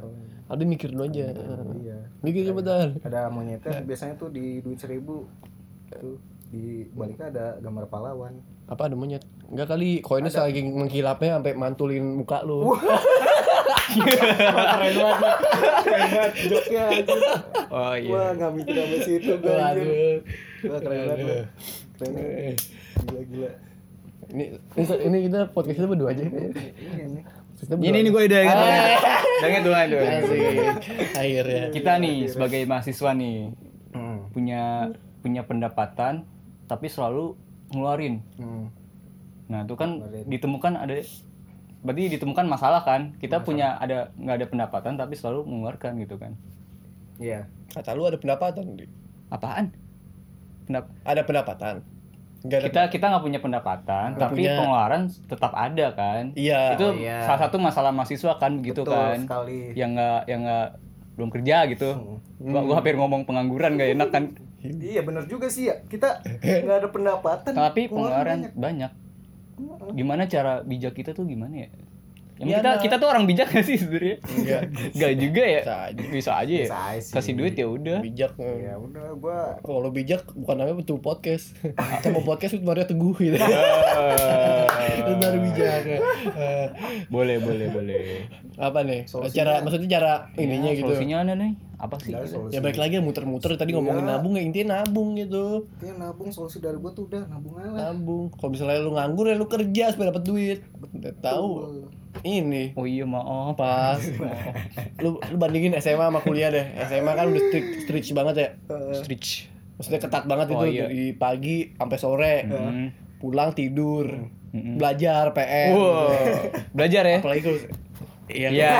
ada. 0.50 0.64
mikir 0.66 0.90
dulu 0.92 1.06
aja. 1.06 1.30
Iya. 1.78 1.98
Mikir 2.26 2.42
cepetan 2.50 2.98
ada 3.06 3.30
monyetnya 3.30 3.86
biasanya 3.86 4.18
tuh 4.18 4.34
di 4.34 4.60
duit 4.66 4.82
seribu 4.82 5.30
tuh 5.94 6.18
di 6.50 6.90
baliknya 6.98 7.30
ada 7.30 7.46
gambar 7.62 7.86
pahlawan. 7.88 8.34
Apa 8.66 8.90
ada 8.90 8.98
monyet? 8.98 9.22
Enggak 9.50 9.78
kali 9.78 10.02
koinnya 10.02 10.34
saking 10.34 10.74
mengkilapnya 10.78 11.38
sampai 11.38 11.54
mantulin 11.54 12.22
muka 12.22 12.42
lu. 12.42 12.74
Keren 13.90 14.94
banget. 14.98 15.38
Keren 15.86 16.08
banget 16.14 16.34
joknya. 16.50 16.86
Oh 17.70 17.94
wah 17.94 18.30
nggak 18.34 18.52
mikir 18.58 18.74
sampai 18.78 19.00
situ 19.06 19.34
gue 19.38 19.54
wah 19.54 20.80
keren 20.82 21.00
banget 21.06 21.18
keren 21.98 22.12
banget. 22.14 22.58
gila 23.06 23.22
gila. 23.30 23.52
Ini 24.30 24.46
ini, 24.78 24.86
ini 25.10 25.18
kita 25.26 25.40
podcast 25.54 25.78
kita 25.82 25.90
berdua 25.90 26.14
aja. 26.14 26.22
Kayaknya. 26.26 27.24
Ini 27.68 27.98
nih 28.08 28.12
gue 28.12 28.24
udah 28.32 28.40
ingat. 28.40 28.58
Udah 28.60 29.48
ingat 29.52 29.64
tuh, 29.64 29.74
aduh. 29.76 30.00
Asik. 30.00 30.40
akhirnya 31.16 31.64
Kita 31.76 31.92
nih 32.00 32.16
sebagai 32.32 32.62
mahasiswa 32.64 33.12
nih 33.12 33.52
hmm. 33.92 34.18
punya 34.32 34.94
punya 35.20 35.42
pendapatan 35.44 36.24
tapi 36.72 36.88
selalu 36.88 37.36
ngeluarin. 37.76 38.24
Hmm. 38.40 38.72
Nah, 39.52 39.68
itu 39.68 39.76
kan 39.76 40.00
Ngeluarin. 40.00 40.26
ditemukan 40.30 40.74
ada 40.80 40.96
berarti 41.84 42.04
ditemukan 42.16 42.46
masalah 42.48 42.82
kan? 42.88 43.20
Kita 43.20 43.44
punya 43.44 43.76
ada 43.76 44.16
nggak 44.16 44.36
ada 44.40 44.48
pendapatan 44.48 44.94
tapi 44.96 45.20
selalu 45.20 45.44
mengeluarkan 45.48 46.00
gitu 46.00 46.16
kan. 46.16 46.36
iya 47.20 47.52
kata 47.76 48.00
lu 48.00 48.08
ada 48.08 48.16
pendapatan 48.16 48.80
Di. 48.80 48.88
Apaan? 49.28 49.76
Pendap 50.64 50.88
ada 51.04 51.22
pendapatan 51.28 51.84
Ada 52.40 52.58
kita 52.64 52.82
kita 52.88 53.06
nggak 53.06 53.24
punya 53.24 53.40
pendapatan 53.40 54.08
Nggak 54.14 54.22
tapi 54.26 54.36
punya. 54.40 54.56
pengeluaran 54.56 55.02
tetap 55.26 55.52
ada 55.52 55.86
kan. 55.92 56.24
iya 56.34 56.74
itu 56.74 56.86
Oh, 56.86 56.96
iya. 56.96 57.24
salah 57.24 57.40
satu 57.42 57.56
masalah 57.58 57.92
mahasiswa 57.92 58.34
kan 58.36 58.60
gitu 58.60 58.82
betul 58.82 58.96
kan. 58.96 59.20
sekali 59.20 59.74
Yang 59.74 59.90
nggak 59.94 60.20
yang 60.26 60.42
nggak 60.44 60.68
belum 61.14 61.30
kerja 61.30 61.56
gitu. 61.68 61.90
Gua, 62.40 62.62
gua 62.64 62.76
hampir 62.80 62.96
ngomong 62.96 63.24
pengangguran 63.24 63.76
gak 63.76 63.92
enak 63.92 64.10
kan. 64.10 64.24
iya 64.62 65.02
bener 65.02 65.24
juga 65.26 65.48
sih 65.48 65.68
ya 65.68 65.84
kita 65.84 66.20
nggak 66.40 66.78
ada 66.78 66.90
pendapatan 66.90 67.52
Tapi 67.52 67.82
pengeluaran 67.88 68.40
pengeluaran 68.46 68.56
banyak. 68.56 68.92
Gimana 69.92 70.24
cara 70.26 70.54
bijak 70.62 70.94
kita 70.94 71.12
tuh 71.12 71.24
gimana 71.24 71.56
ya? 71.58 71.70
Yang 72.40 72.48
Iya, 72.48 72.58
kita 72.58 72.70
nah. 72.70 72.80
kita 72.80 72.96
tuh 72.96 73.08
orang 73.08 73.24
bijak 73.26 73.48
gak 73.50 73.62
sih 73.62 73.76
sebenarnya? 73.76 74.16
Enggak. 74.34 74.62
Gak 74.94 75.14
juga 75.18 75.44
ya. 75.44 75.60
Bisa 75.60 75.76
aja. 75.84 76.04
Bisa 76.08 76.32
aja 76.34 76.54
ya. 76.54 76.66
Bisa 76.66 76.80
aja. 76.90 77.12
Kasih 77.14 77.34
duit 77.36 77.54
ya 77.54 77.68
udah. 77.68 78.00
bijak 78.00 78.32
ya 78.40 78.74
udah 78.76 79.08
gua 79.14 79.40
kalau 79.60 79.90
bijak 79.90 80.24
bukan 80.34 80.56
namanya 80.56 80.78
betul 80.78 80.98
podcast 80.98 81.52
kita 81.96 82.08
mau 82.10 82.24
podcast 82.24 82.54
itu 82.54 82.64
baru 82.64 82.82
teguh 82.82 83.12
gitu 83.14 83.36
itu 85.00 85.12
baru 85.16 85.38
bijak 85.42 85.82
Eh, 86.30 86.68
boleh 87.08 87.38
boleh 87.38 87.68
boleh. 87.70 88.00
apa 88.56 88.80
nih 88.82 89.04
Solusinya- 89.04 89.36
cara 89.36 89.54
maksudnya 89.60 89.90
cara 89.90 90.12
ininya 90.36 90.70
Ya, 90.70 90.78
gitu 90.78 90.88
Solusinya 90.90 91.18
ada 91.22 91.34
nih. 91.34 91.54
Apa 91.78 91.96
sih? 91.98 92.12
Gitu? 92.12 92.28
solusi. 92.30 92.52
ya 92.52 92.60
balik 92.60 92.76
lagi 92.78 93.00
muter-muter 93.00 93.56
tadi 93.56 93.72
ngomongin 93.72 94.04
Iya. 94.04 94.12
nabung 94.14 94.34
ya 94.34 94.42
intinya 94.42 94.68
nabung 94.78 95.16
gitu 95.16 95.64
Kayak 95.78 95.96
nabung 95.98 96.28
solusi 96.30 96.60
dari 96.60 96.76
gua 96.76 96.92
tuh 96.92 97.08
udah 97.08 97.24
nabung 97.26 97.56
aja 97.56 97.68
lah. 97.70 97.80
nabung 97.90 98.28
kalau 98.34 98.50
misalnya 98.50 98.80
lu 98.80 98.92
nganggur 98.94 99.26
ya 99.26 99.36
lu 99.36 99.46
kerja 99.46 99.84
supaya 99.90 100.08
dapat 100.10 100.24
duit 100.26 100.60
tahu 101.18 101.48
ini 102.22 102.74
Oh 102.74 102.84
iya 102.84 103.04
maaf. 103.04 103.56
pas 103.56 104.00
lu 105.04 105.20
lu 105.22 105.36
bandingin 105.36 105.76
SMA 105.76 106.04
sama 106.04 106.20
kuliah 106.20 106.48
deh 106.48 106.66
SMA 106.84 107.12
kan 107.12 107.28
udah 107.28 107.42
strict 107.44 107.70
strict 107.84 108.08
banget 108.12 108.36
ya 108.38 108.50
Stretch. 108.94 109.48
maksudnya 109.76 110.00
ketat 110.00 110.24
banget 110.26 110.46
Oh, 110.50 110.62
itu 110.62 110.66
iya. 110.74 110.84
dari 110.86 111.04
pagi 111.14 111.58
sampai 111.72 111.98
sore 111.98 112.36
Hmm. 112.44 112.88
pulang 113.18 113.52
tidur 113.52 114.08
Mm-mm. 114.50 114.76
belajar 114.76 115.30
PR 115.32 115.72
Wow. 115.72 116.10
Belajar 116.72 117.04
ya? 117.06 117.18
apalagi 117.18 117.42
kalau 117.42 117.60
iya 118.28 118.48
Iya. 118.50 118.74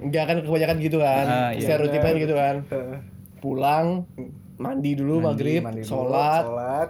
enggak 0.00 0.24
kan 0.24 0.36
kebanyakan 0.40 0.76
gitu 0.78 0.98
kan 0.98 1.24
Ah, 1.24 1.50
iya. 1.50 1.60
stereotipnya 1.62 2.12
gitu 2.18 2.34
kan 2.34 2.56
pulang 3.38 4.06
mandi 4.56 4.92
dulu 4.92 5.18
maghrib 5.20 5.60
Mandi 5.60 5.80
dulu, 5.80 5.90
sholat 6.06 6.42
sholat, 6.44 6.88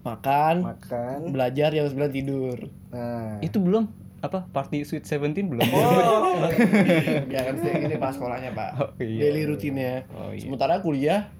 makan 0.00 0.56
makan. 0.66 1.18
belajar 1.28 1.68
jam 1.70 1.86
9 1.86 2.08
tidur 2.10 2.58
Nah, 2.90 3.38
Itu 3.38 3.60
belum 3.60 3.86
apa 4.20 4.44
party 4.46 4.82
sweet 4.82 5.02
17 5.02 5.32
belum? 5.46 5.64
oh, 5.66 6.44
ya 7.26 7.40
kan 7.46 7.54
sih 7.56 7.72
ini 7.74 7.96
pas 7.96 8.12
sekolahnya 8.12 8.52
pak 8.52 8.70
Oh, 8.76 8.88
iya. 8.98 9.20
daily 9.24 9.42
rutinnya 9.44 10.04
Oh, 10.10 10.28
iya. 10.28 10.40
sementara 10.40 10.78
kuliah 10.78 11.32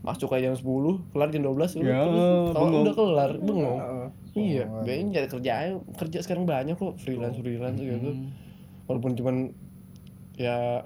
masuk 0.00 0.30
aja 0.30 0.46
jam 0.46 0.54
10 0.54 0.64
kelar 1.10 1.28
jam 1.28 1.40
12 1.42 1.52
udah 1.74 1.80
Ya, 1.82 2.00
terus 2.00 2.24
kalau 2.50 2.64
bengong. 2.66 2.82
udah 2.82 2.94
kelar 2.94 3.30
bengong 3.38 3.78
Heeh. 3.78 4.08
iya 4.34 4.64
kayaknya 4.82 5.04
nyari 5.10 5.28
kerja 5.30 5.52
aja 5.54 5.70
kerja 5.94 6.18
sekarang 6.20 6.44
banyak 6.44 6.74
kok 6.74 6.96
freelance 6.98 7.36
freelance 7.36 7.76
gitu 7.76 8.10
walaupun 8.84 9.12
cuman 9.14 9.36
ya 10.34 10.84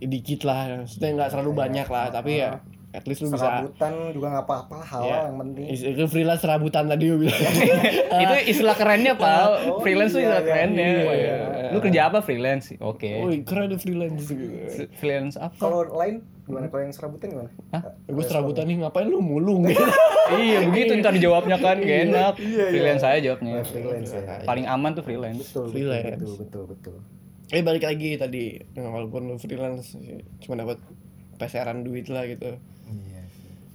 dikit 0.00 0.42
lah 0.42 0.80
maksudnya 0.80 1.10
nggak 1.14 1.30
terlalu 1.30 1.52
banyak 1.54 1.86
lah 1.86 2.06
tapi 2.08 2.40
ya 2.40 2.60
at 2.94 3.04
least 3.04 3.20
lu 3.20 3.28
bisa 3.28 3.42
serabutan 3.42 3.92
juga 4.14 4.26
nggak 4.30 4.46
apa-apa 4.46 4.74
lah 4.76 4.86
halal 4.88 5.04
Iya. 5.04 5.18
yang 5.24 5.36
penting. 5.36 5.64
Is- 5.66 5.82
itu 5.84 6.04
freelance 6.06 6.40
serabutan 6.40 6.84
tadi 6.86 7.04
gue 7.04 7.18
bilang 7.20 7.42
itu 8.22 8.34
istilah 8.48 8.74
kerennya 8.74 9.12
pak 9.14 9.34
Oh, 9.66 9.80
freelance 9.80 10.12
tuh 10.12 10.20
iya, 10.20 10.30
istilah 10.30 10.38
iya, 10.38 10.48
kerennya 10.48 10.88
iya. 11.10 11.34
lu 11.68 11.78
kerja 11.80 12.00
apa 12.06 12.18
freelance 12.20 12.70
oke 12.76 13.10
Woi 13.20 13.42
keren 13.42 13.66
tuh 13.68 13.78
freelance 13.78 14.24
freelance 14.94 15.34
apa 15.36 15.58
Kalau 15.58 15.82
lain 15.90 16.22
gimana? 16.44 16.68
Kalau 16.68 16.82
yang 16.82 16.92
serabutan 16.92 17.26
gimana? 17.30 17.50
Hah? 17.70 17.82
gue 18.06 18.22
serabutan 18.22 18.64
nih 18.64 18.76
ngapain 18.78 19.06
lu 19.06 19.18
mulung 19.18 19.64
gitu 19.64 19.82
iya 20.38 20.62
begitu 20.64 20.94
ntar 20.96 21.10
dijawabnya 21.10 21.56
kan 21.56 21.76
gak 21.76 22.00
enak 22.04 22.32
Iya, 22.36 22.46
iya. 22.46 22.66
freelance 22.70 23.02
saya 23.02 23.18
jawabnya 23.18 23.54
freelance 23.64 24.10
ya. 24.12 24.22
paling 24.44 24.64
aman 24.64 24.90
tuh 24.92 25.02
freelance 25.02 25.42
Betul, 25.44 25.66
Freelance. 25.68 26.06
betul, 26.14 26.34
betul, 26.38 26.64
betul, 26.68 26.94
betul. 26.94 26.96
eh 27.50 27.60
balik 27.60 27.82
lagi 27.82 28.10
tadi 28.14 28.44
walaupun 28.72 29.20
lu 29.26 29.36
freelance 29.36 29.98
cuma 30.38 30.54
dapat 30.56 30.78
peseran 31.34 31.82
duit 31.82 32.06
lah 32.06 32.24
gitu 32.24 32.54
Iya. 32.54 32.72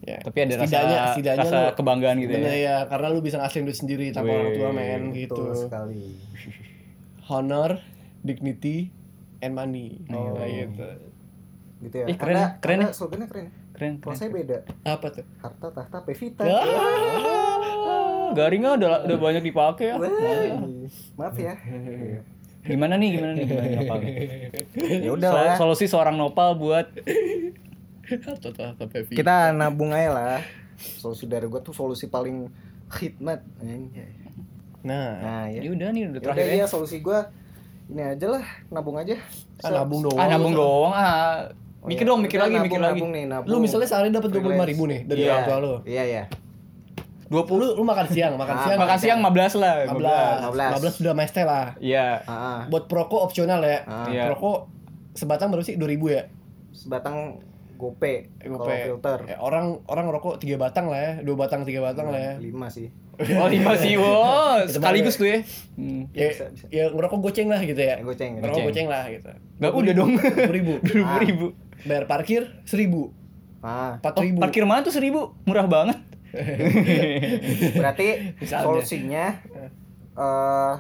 Ya 0.10 0.18
tapi 0.20 0.38
ada 0.40 0.54
rasa 0.56 0.66
setidaknya 0.66 0.98
setidaknya 1.08 1.42
rasa 1.44 1.58
lu- 1.62 1.76
kebanggaan 1.76 2.16
gitu 2.18 2.32
bener 2.32 2.48
ya 2.48 2.56
ya 2.58 2.76
karena 2.86 3.08
lu 3.08 3.20
bisa 3.20 3.38
ngasihin 3.38 3.64
duit 3.64 3.78
sendiri 3.78 4.06
tanpa 4.10 4.32
orang 4.32 4.52
tua 4.52 4.70
men 4.72 5.02
gitu 5.12 5.38
Betul 5.38 5.54
sekali. 5.60 6.06
honor 7.26 7.72
dignity 8.20 8.90
and 9.40 9.54
money 9.54 10.02
Oh. 10.08 10.34
Nah, 10.34 10.46
gitu 10.46 10.84
Gitu 11.80 11.96
ya. 11.96 12.06
Ih, 12.06 12.18
keren, 12.18 12.36
Anda- 12.36 12.54
keren 12.60 12.80
ya. 12.82 12.88
slogannya 12.92 13.24
keren. 13.26 13.46
ya? 13.46 13.52
keren 13.72 13.94
Kalau 13.98 14.12
saya 14.14 14.30
beda. 14.30 14.58
apa 14.84 15.08
tuh 15.10 15.24
Harta 15.38 15.68
tahta 15.72 15.98
pevita. 16.04 16.44
Ya. 16.44 16.60
Ah, 16.60 18.28
garingnya 18.34 18.76
udah 18.76 18.92
udah 19.06 19.18
banyak 19.18 19.44
dipakai 19.44 19.86
ya 19.86 19.96
Wah, 19.96 20.12
Maaf 21.16 21.36
ya. 21.38 21.56
Gimana 22.62 22.94
nih 22.94 23.16
gimana 23.16 23.32
nih 23.32 23.44
gimana 23.46 23.66
nih, 23.66 23.78
Nopal? 23.80 24.00
Ya 25.00 25.12
udah 25.14 25.32
solusi 25.56 25.86
seorang 25.86 26.14
nopal 26.14 26.54
buat 26.54 26.92
Harta 28.10 28.50
tahta 28.50 28.84
Pevi. 28.86 29.14
Kita 29.14 29.52
nabung 29.52 29.90
aja 29.90 30.10
lah. 30.10 30.40
Solusi 30.98 31.26
dari 31.26 31.46
gua 31.46 31.60
tuh 31.60 31.72
solusi 31.72 32.06
paling 32.06 32.50
khidmat. 32.88 33.44
Nah 34.80 35.10
Nah, 35.14 35.44
ya. 35.46 35.60
ya 35.60 35.70
udah 35.70 35.90
nih 35.92 36.04
udah 36.08 36.18
Ya 36.18 36.24
terakhir 36.24 36.46
ya 36.48 36.56
ya 36.58 36.66
solusi 36.66 37.00
gua 37.00 37.28
ini 37.86 38.02
aja 38.02 38.28
lah, 38.30 38.46
nabung 38.70 38.96
aja. 38.96 39.18
ah, 39.60 39.70
nabung 39.76 40.00
doang 40.00 40.16
ah 40.16 40.28
nabung 40.28 40.54
doang 40.54 40.94
ah 40.94 41.50
Oh, 41.80 41.88
mikir 41.88 42.04
iya. 42.04 42.12
dong 42.12 42.20
mikir 42.22 42.38
lagi 42.38 42.54
nabung, 42.54 42.68
mikir 42.68 42.80
lagi 42.80 42.92
nabung 42.94 43.12
nih, 43.12 43.24
nabung. 43.26 43.50
lu 43.50 43.58
misalnya 43.58 43.88
sehari 43.88 44.08
dapat 44.10 44.30
dua 44.30 44.42
puluh 44.42 44.52
lima 44.54 44.64
ribu 44.64 44.84
nih 44.86 45.02
dari 45.04 45.20
Iya. 45.20 45.32
orang 45.32 45.44
tua 45.44 45.58
lu 45.58 45.74
Iya, 45.84 46.04
iya. 46.06 46.24
dua 47.26 47.42
lu 47.46 47.66
lu 47.74 47.84
makan 47.84 48.06
siang 48.10 48.34
makan 48.36 48.52
Ah, 48.54 48.62
siang 48.62 48.80
makan 48.80 48.98
siang 48.98 49.20
15 49.22 49.54
lah 49.56 49.74
15 49.88 50.76
15 50.76 50.92
sudah 50.94 51.14
mes 51.14 51.32
teh 51.32 51.42
lah 51.42 51.66
iya 51.80 52.20
Ah, 52.24 52.68
buat 52.68 52.86
perokok 52.86 53.22
opsional 53.22 53.60
ya 53.62 53.84
Ah. 53.84 54.06
Iya. 54.06 54.28
perokok 54.28 54.68
sebatang 55.14 55.50
berapa 55.50 55.64
sih 55.64 55.76
2000 55.76 55.88
ya 56.10 56.24
sebatang 56.72 57.40
gope, 57.80 58.28
Gope. 58.44 58.60
kalau 58.60 58.68
filter. 58.84 59.20
Ya, 59.26 59.40
orang 59.40 59.80
orang 59.88 60.12
rokok 60.12 60.36
tiga 60.36 60.60
batang 60.60 60.92
lah 60.92 61.00
ya 61.00 61.12
dua 61.24 61.40
batang 61.40 61.64
tiga 61.64 61.80
batang 61.80 62.12
lah 62.12 62.20
ya 62.20 62.34
Lima 62.36 62.68
sih. 62.68 62.92
oh 63.16 63.48
lima 63.48 63.72
sih 63.74 63.96
wow 64.02 64.60
sekaligus 64.64 65.16
tuh 65.16 65.28
ya 65.28 65.40
hmm. 65.76 66.12
ya, 66.12 66.28
Bisa, 66.28 66.46
bisa. 66.52 66.66
ya 66.68 66.84
ngerokok 66.90 67.20
goceng 67.22 67.48
lah 67.48 67.64
gitu 67.64 67.80
ya 67.80 67.96
goceng. 68.00 68.38
ngerokok 68.38 68.52
Goceng. 68.60 68.68
goceng 68.68 68.88
lah 68.88 69.04
gitu 69.08 69.28
Nggak 69.58 69.72
udah 69.74 69.94
dong. 69.96 70.12
dua 70.20 70.52
ribu 70.52 70.74
dua 70.92 71.18
ribu 71.18 71.46
bayar 71.82 72.04
parkir 72.06 72.42
seribu 72.64 73.16
Ah, 73.60 73.96
empat 73.96 74.16
oh, 74.16 74.24
ribu 74.24 74.40
parkir 74.40 74.64
mana 74.64 74.84
tuh 74.84 74.92
seribu 74.92 75.36
murah 75.44 75.68
banget 75.68 76.00
berarti 77.76 78.36
Misalnya. 78.40 78.64
solusinya 78.66 79.26
eh 80.16 80.74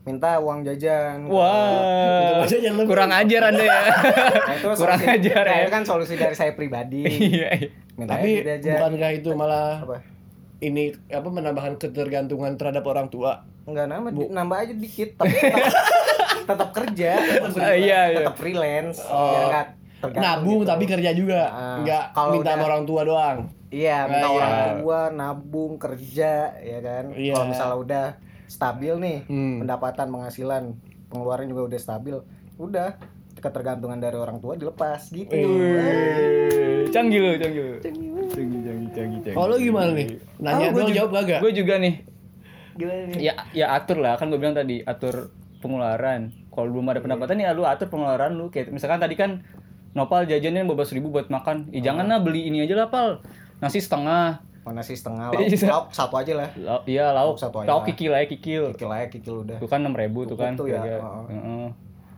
minta 0.00 0.36
uang 0.36 0.62
jajan. 0.62 1.28
wah 1.28 2.40
jangan 2.42 2.72
lebih. 2.74 2.88
kurang 2.88 3.10
ajar 3.10 3.42
anda 3.46 3.62
ya 3.62 3.80
Nah, 3.84 4.54
itu 4.54 4.66
kurang 4.74 4.96
solusi- 4.96 5.12
ajar 5.12 5.42
nah, 5.42 5.52
ya 5.52 5.60
itu 5.60 5.70
kan 5.70 5.82
solusi 5.84 6.14
dari 6.14 6.32
saya 6.32 6.52
pribadi. 6.52 7.04
iya 7.30 7.48
iya. 7.54 7.68
Minta 7.94 8.16
tapi 8.16 8.40
aja 8.40 8.56
jajan. 8.56 8.72
bukankah 8.78 9.10
itu 9.12 9.28
malah 9.30 9.76
apa? 9.78 9.96
ini 10.58 10.82
apa 11.06 11.24
menambahkan 11.26 11.74
ketergantungan 11.78 12.52
terhadap 12.54 12.84
orang 12.84 13.08
tua 13.08 13.44
Enggak 13.62 13.86
nambah, 13.86 14.10
di- 14.10 14.30
nambah 14.30 14.56
aja 14.58 14.74
dikit, 14.74 15.10
tapi 15.14 15.30
tetap, 15.32 15.68
tetap 16.50 16.68
kerja, 16.72 17.10
tetap, 17.20 17.60
Ah, 17.60 17.72
iya, 17.72 18.00
iya. 18.08 18.18
tetap 18.18 18.34
freelance. 18.34 18.98
Oh. 19.04 19.46
Nggak 19.46 19.66
Tergantung 20.00 20.24
nabung 20.24 20.58
gitu. 20.58 20.70
tapi 20.70 20.84
kerja 20.86 21.10
juga 21.12 21.40
Nah, 21.46 21.76
nggak 21.78 22.04
kalau 22.10 22.30
minta 22.34 22.48
sama 22.48 22.56
udah- 22.56 22.66
orang 22.66 22.82
tua 22.84 23.00
doang 23.04 23.38
Iya, 23.68 23.98
minta 24.02 24.16
Ah, 24.18 24.26
iya. 24.26 24.38
orang 24.40 24.52
tua 24.74 25.00
nabung 25.12 25.72
kerja 25.76 26.32
ya 26.56 26.78
kan. 26.80 27.04
Iya. 27.12 27.32
Kalau 27.32 27.46
misalnya 27.46 27.76
udah 27.78 28.06
stabil 28.50 28.94
nih 28.98 29.18
Hmm. 29.24 29.62
pendapatan 29.62 30.10
penghasilan, 30.10 30.74
pengeluaran 31.06 31.46
juga 31.46 31.70
udah 31.70 31.78
stabil, 31.78 32.18
udah 32.56 32.98
ketergantungan 33.32 33.96
dari 33.96 34.16
orang 34.16 34.36
tua 34.36 34.52
dilepas 34.52 35.06
gitu. 35.08 35.30
Wih, 35.30 36.90
canggih 36.90 37.18
lu, 37.18 37.30
canggih 37.36 37.62
lu. 37.62 37.74
Canggih, 37.78 38.08
canggih, 38.28 38.60
canggih, 38.60 38.88
canggih. 38.92 39.32
kalau 39.32 39.56
gimana 39.56 39.90
nih 39.94 40.06
nanya 40.36 40.66
Oh, 40.66 40.70
dong 40.74 40.88
juga- 40.90 40.98
jawab 40.98 41.10
kagak 41.14 41.40
Gue 41.40 41.52
juga 41.54 41.74
nih. 41.78 41.94
Gimana 42.72 43.02
nih? 43.06 43.16
Ya, 43.22 43.32
ya 43.54 43.66
atur 43.72 43.98
lah 43.98 44.14
kan 44.14 44.28
gue 44.28 44.36
bilang 44.36 44.52
tadi 44.52 44.82
atur 44.82 45.30
pengeluaran. 45.60 46.34
Kalau 46.50 46.66
belum 46.68 46.86
ada 46.88 46.98
pendapatan 46.98 47.38
ya 47.38 47.52
lu 47.52 47.62
atur 47.62 47.86
pengeluaran 47.86 48.34
lu. 48.34 48.50
Kayak 48.50 48.72
misalkan 48.72 48.98
tadi 48.98 49.14
kan 49.14 49.46
Nopal 49.90 50.22
jajannya 50.22 50.62
beberapa 50.64 50.86
ribu 50.88 51.10
buat 51.10 51.26
makan. 51.28 51.70
Ya 51.70 51.82
jangan 51.84 52.06
lah 52.06 52.18
beli 52.18 52.46
ini 52.46 52.62
aja 52.62 52.74
lah 52.76 52.88
pal. 52.88 53.22
Nasi 53.58 53.78
setengah. 53.78 54.38
Oh, 54.60 54.70
nasi 54.70 54.92
setengah 54.92 55.28
lauk, 55.32 55.40
Iya. 55.42 55.66
lauk 55.66 55.86
satu 55.90 56.14
aja 56.14 56.32
lah. 56.34 56.48
Lau- 56.54 56.84
iya 56.84 57.10
lauk. 57.10 57.36
Satu 57.36 57.56
aja. 57.58 57.68
Lauk 57.70 57.84
kikil 57.86 58.12
aja 58.12 58.26
kikil. 58.26 58.72
Kikil 58.72 58.90
aja 58.90 59.06
kikil 59.06 59.34
udah. 59.42 59.56
Itu 59.56 59.66
kan 59.66 59.80
enam 59.80 59.92
ribu 59.92 60.24
tuh 60.24 60.34
kan. 60.34 60.52
tuh 60.52 60.66
ya, 60.66 60.78
heeh. 60.78 61.00
Heeh. 61.30 61.66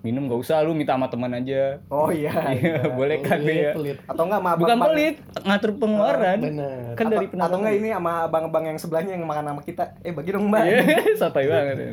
Minum 0.03 0.27
gak 0.27 0.43
usah 0.43 0.59
lu 0.59 0.75
minta 0.75 0.93
sama 0.93 1.07
teman 1.07 1.31
aja. 1.31 1.79
Oh 1.87 2.11
iya. 2.11 2.35
Iya, 2.59 2.91
boleh 2.91 3.23
kan 3.23 3.39
Pelit, 3.39 3.55
ya. 3.61 3.71
pelit. 3.73 3.97
Atau 4.03 4.27
enggak 4.27 4.41
sama 4.41 4.51
Bukan 4.53 4.75
abang-abang- 4.75 4.91
pelit, 4.91 5.15
ngatur 5.41 5.71
pengeluaran. 5.77 6.39
bener 6.43 6.79
Kan 6.93 7.07
dari 7.07 7.27
atau, 7.29 7.39
atau 7.41 7.57
enggak 7.57 7.75
ini 7.77 7.89
sama 7.93 8.13
abang-abang 8.27 8.65
yang 8.67 8.75
sebelahnya 8.77 9.13
yang 9.13 9.23
makan 9.23 9.45
sama 9.47 9.63
kita. 9.63 9.85
Eh 10.01 10.11
bagi 10.11 10.31
dong, 10.31 10.51
Mbak. 10.51 10.63
Iya, 10.65 10.83
santai 11.23 11.47
banget. 11.47 11.77
ya. 11.79 11.91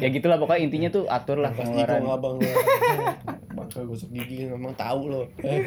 ya 0.00 0.08
gitulah 0.10 0.36
pokoknya 0.36 0.60
intinya 0.60 0.88
tuh 0.90 1.06
atur 1.06 1.38
lah 1.38 1.54
pasti 1.54 1.70
pengeluaran. 1.70 2.02
kong 2.02 2.10
abang 2.12 2.36
bakal 3.52 3.82
gosok 3.84 4.10
gigi 4.10 4.48
memang 4.48 4.74
tahu 4.74 5.00
lo 5.08 5.22
Eh, 5.38 5.62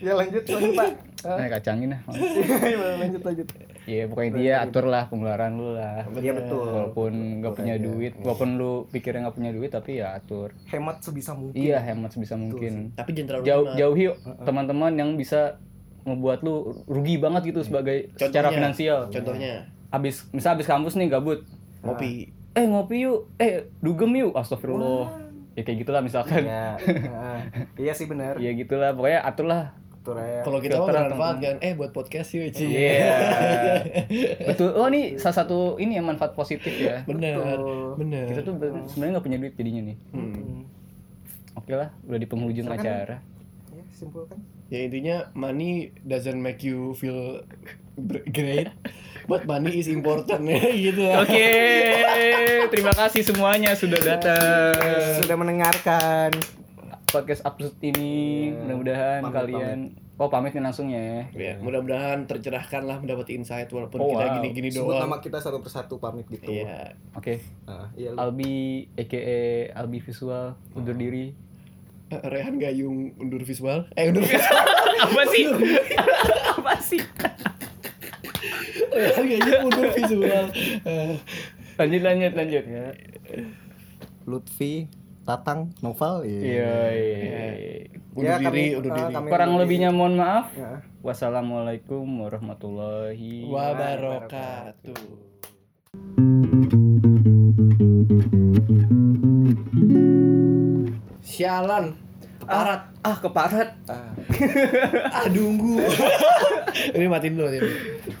ya 0.06 0.12
lanjut 0.16 0.42
lanjut, 0.48 0.72
Pak. 0.76 0.90
Nah, 1.20 1.48
kacangin 1.52 1.88
lah. 1.92 2.00
lanjut 3.04 3.22
lanjut. 3.22 3.46
Iya, 3.84 4.06
pokoknya 4.08 4.28
intinya 4.32 4.54
atur 4.64 4.84
lah 4.88 5.02
pengeluaran 5.08 5.52
lu 5.56 5.68
lah. 5.76 6.04
Iya 6.16 6.32
betul. 6.36 6.68
Walaupun 6.68 7.12
nggak 7.42 7.52
punya 7.56 7.74
aja. 7.76 7.84
duit, 7.84 8.12
walaupun 8.20 8.48
lu 8.56 8.72
pikirnya 8.88 9.28
nggak 9.28 9.36
punya 9.36 9.50
duit 9.52 9.70
tapi 9.72 10.00
ya 10.00 10.16
atur. 10.16 10.56
Hemat 10.68 11.04
sebisa 11.04 11.36
mungkin. 11.36 11.58
Iya, 11.58 11.78
hemat 11.80 12.10
sebisa 12.14 12.34
mungkin. 12.40 12.96
tapi 12.96 13.10
jangan 13.12 13.28
terlalu 13.28 13.44
Jauh 13.44 13.66
jauhi 13.76 14.04
teman-teman 14.44 14.92
yang 14.96 15.10
bisa 15.18 15.60
ngebuat 16.08 16.40
lu 16.40 16.72
rugi 16.88 17.20
banget 17.20 17.52
gitu 17.52 17.60
sebagai 17.60 18.08
secara 18.16 18.48
Contohnya, 18.48 18.56
finansial. 18.56 19.00
contohnya 19.12 19.52
Abis 19.92 20.24
misal 20.32 20.56
abis 20.56 20.64
kampus 20.64 20.96
nih 20.96 21.12
gabut. 21.12 21.44
ngopi 21.84 22.32
Eh 22.50 22.66
ngopi 22.66 23.06
yuk, 23.06 23.30
eh 23.38 23.70
dugem 23.78 24.10
yuk. 24.18 24.34
Astagfirullah. 24.34 25.30
Ya 25.54 25.62
kayak 25.62 25.86
gitulah 25.86 26.02
misalkan. 26.02 26.42
Iya. 26.46 26.78
Heeh. 26.82 27.38
iya 27.86 27.92
sih 27.94 28.10
benar. 28.10 28.38
Ya 28.42 28.50
gitulah, 28.54 28.90
pokoknya 28.94 29.22
atur 29.22 29.46
ya. 30.02 30.40
kalau 30.40 30.58
kita 30.58 30.74
mau 30.74 30.86
Filter 30.86 30.96
bermanfaat 31.06 31.36
kan 31.38 31.54
eh 31.60 31.72
buat 31.72 31.90
podcast 31.90 32.32
yuk 32.32 32.48
Ci 32.50 32.64
Iya. 32.66 33.14
Betul. 34.48 34.72
Oh, 34.72 34.88
ini 34.88 35.16
salah 35.16 35.36
satu 35.40 35.76
ini 35.76 35.96
ya 35.96 36.02
manfaat 36.02 36.32
positif 36.32 36.72
ya. 36.72 37.04
bener 37.04 37.36
Betul. 37.36 37.94
bener 37.96 38.24
Kita 38.26 38.40
tuh 38.42 38.54
sebenarnya 38.88 39.12
nggak 39.14 39.26
punya 39.26 39.38
duit 39.38 39.54
jadinya 39.54 39.82
nih. 39.86 39.96
Hmm. 40.10 40.64
Oke 41.52 41.72
lah, 41.74 41.92
udah 42.02 42.16
di 42.16 42.24
penghujung 42.24 42.64
Silakan. 42.64 42.80
acara. 42.80 43.16
Ya, 43.70 43.84
simpulkan. 43.90 44.38
ya 44.66 44.78
intinya 44.80 45.16
money 45.34 45.90
doesn't 46.00 46.38
make 46.38 46.62
you 46.62 46.94
feel 46.94 47.42
great 48.30 48.70
but 49.26 49.42
money 49.44 49.76
is 49.76 49.86
important 49.86 50.42
ya 50.42 50.62
gitu. 50.88 51.02
Oke, 51.06 51.50
terima 52.70 52.94
kasih 52.94 53.22
semuanya 53.22 53.74
sudah 53.74 53.98
datang. 53.98 54.74
Sudah 55.20 55.36
mendengarkan. 55.36 56.30
Podcast 57.10 57.42
absurd 57.42 57.74
ini, 57.80 58.12
mudah-mudahan 58.54 59.20
Pamit, 59.20 59.34
kalian 59.34 59.78
Oh, 60.14 60.28
pamit 60.28 60.52
nih 60.52 60.60
langsung 60.60 60.86
ya. 60.86 61.24
ya 61.32 61.56
mudah-mudahan 61.56 62.22
tercerahkan 62.24 62.84
lah 62.84 63.00
mendapat 63.00 63.32
insight 63.32 63.66
walaupun 63.66 63.98
Oh, 63.98 64.12
kita 64.12 64.20
wow. 64.22 64.34
gini-gini 64.36 64.68
Sebut 64.70 64.92
doang 64.92 65.02
nama 65.02 65.16
kita 65.16 65.40
satu 65.40 65.58
persatu 65.58 65.96
pamit 65.96 66.28
gitu. 66.28 66.44
iya 66.46 66.92
Oke. 67.12 67.40
Nah, 67.64 67.88
iya 67.94 68.12
lu. 68.12 68.20
Albi 68.20 68.52
aka 68.94 69.20
Albi 69.74 69.98
Visual 69.98 70.54
undur 70.70 70.92
diri. 70.94 71.32
Eh, 72.10 72.20
Rehan 72.22 72.58
Gayung 72.58 73.16
undur 73.16 73.40
visual 73.40 73.88
eh 73.94 74.06
undur 74.06 74.20
visual 74.20 74.60
Apa 75.08 75.22
sih? 75.26 75.44
Apa 76.52 76.74
sih? 76.78 77.00
Rehan 78.92 79.24
Gayung 79.26 79.62
undur 79.66 79.88
visual 79.90 80.44
Eh, 80.84 81.16
Lanjut 81.74 82.02
lanjut 82.02 82.32
lanjut 82.34 82.64
ya. 82.66 82.86
Lutfi, 84.26 84.84
Tatang, 85.30 85.70
Noval. 85.78 86.26
Iya, 86.26 86.74
iya. 86.90 87.46
undur 88.10 88.26
Ya, 88.26 88.34
diri 88.42 88.46
kami- 88.50 88.74
undur 88.82 88.90
eh, 88.90 88.96
diri 88.98 89.14
kami- 89.14 89.30
Kurang 89.30 89.50
lebihnya 89.62 89.94
mohon 89.94 90.18
maaf. 90.18 90.50
Ya. 90.58 90.82
Wassalamualaikum 91.06 92.02
warahmatullahi 92.26 93.46
wabarakatuh 93.46 94.98
sialan 101.22 101.96
Keparat. 102.40 102.80
Ah, 103.04 103.16
keparat. 103.20 103.68
Ah. 103.86 104.10
ah 105.22 105.26
dunggu 105.28 105.76
ini 106.96 107.06
matiin 107.06 107.36
dulu 107.36 107.46
matiin 107.46 107.62
dulu. 107.62 108.20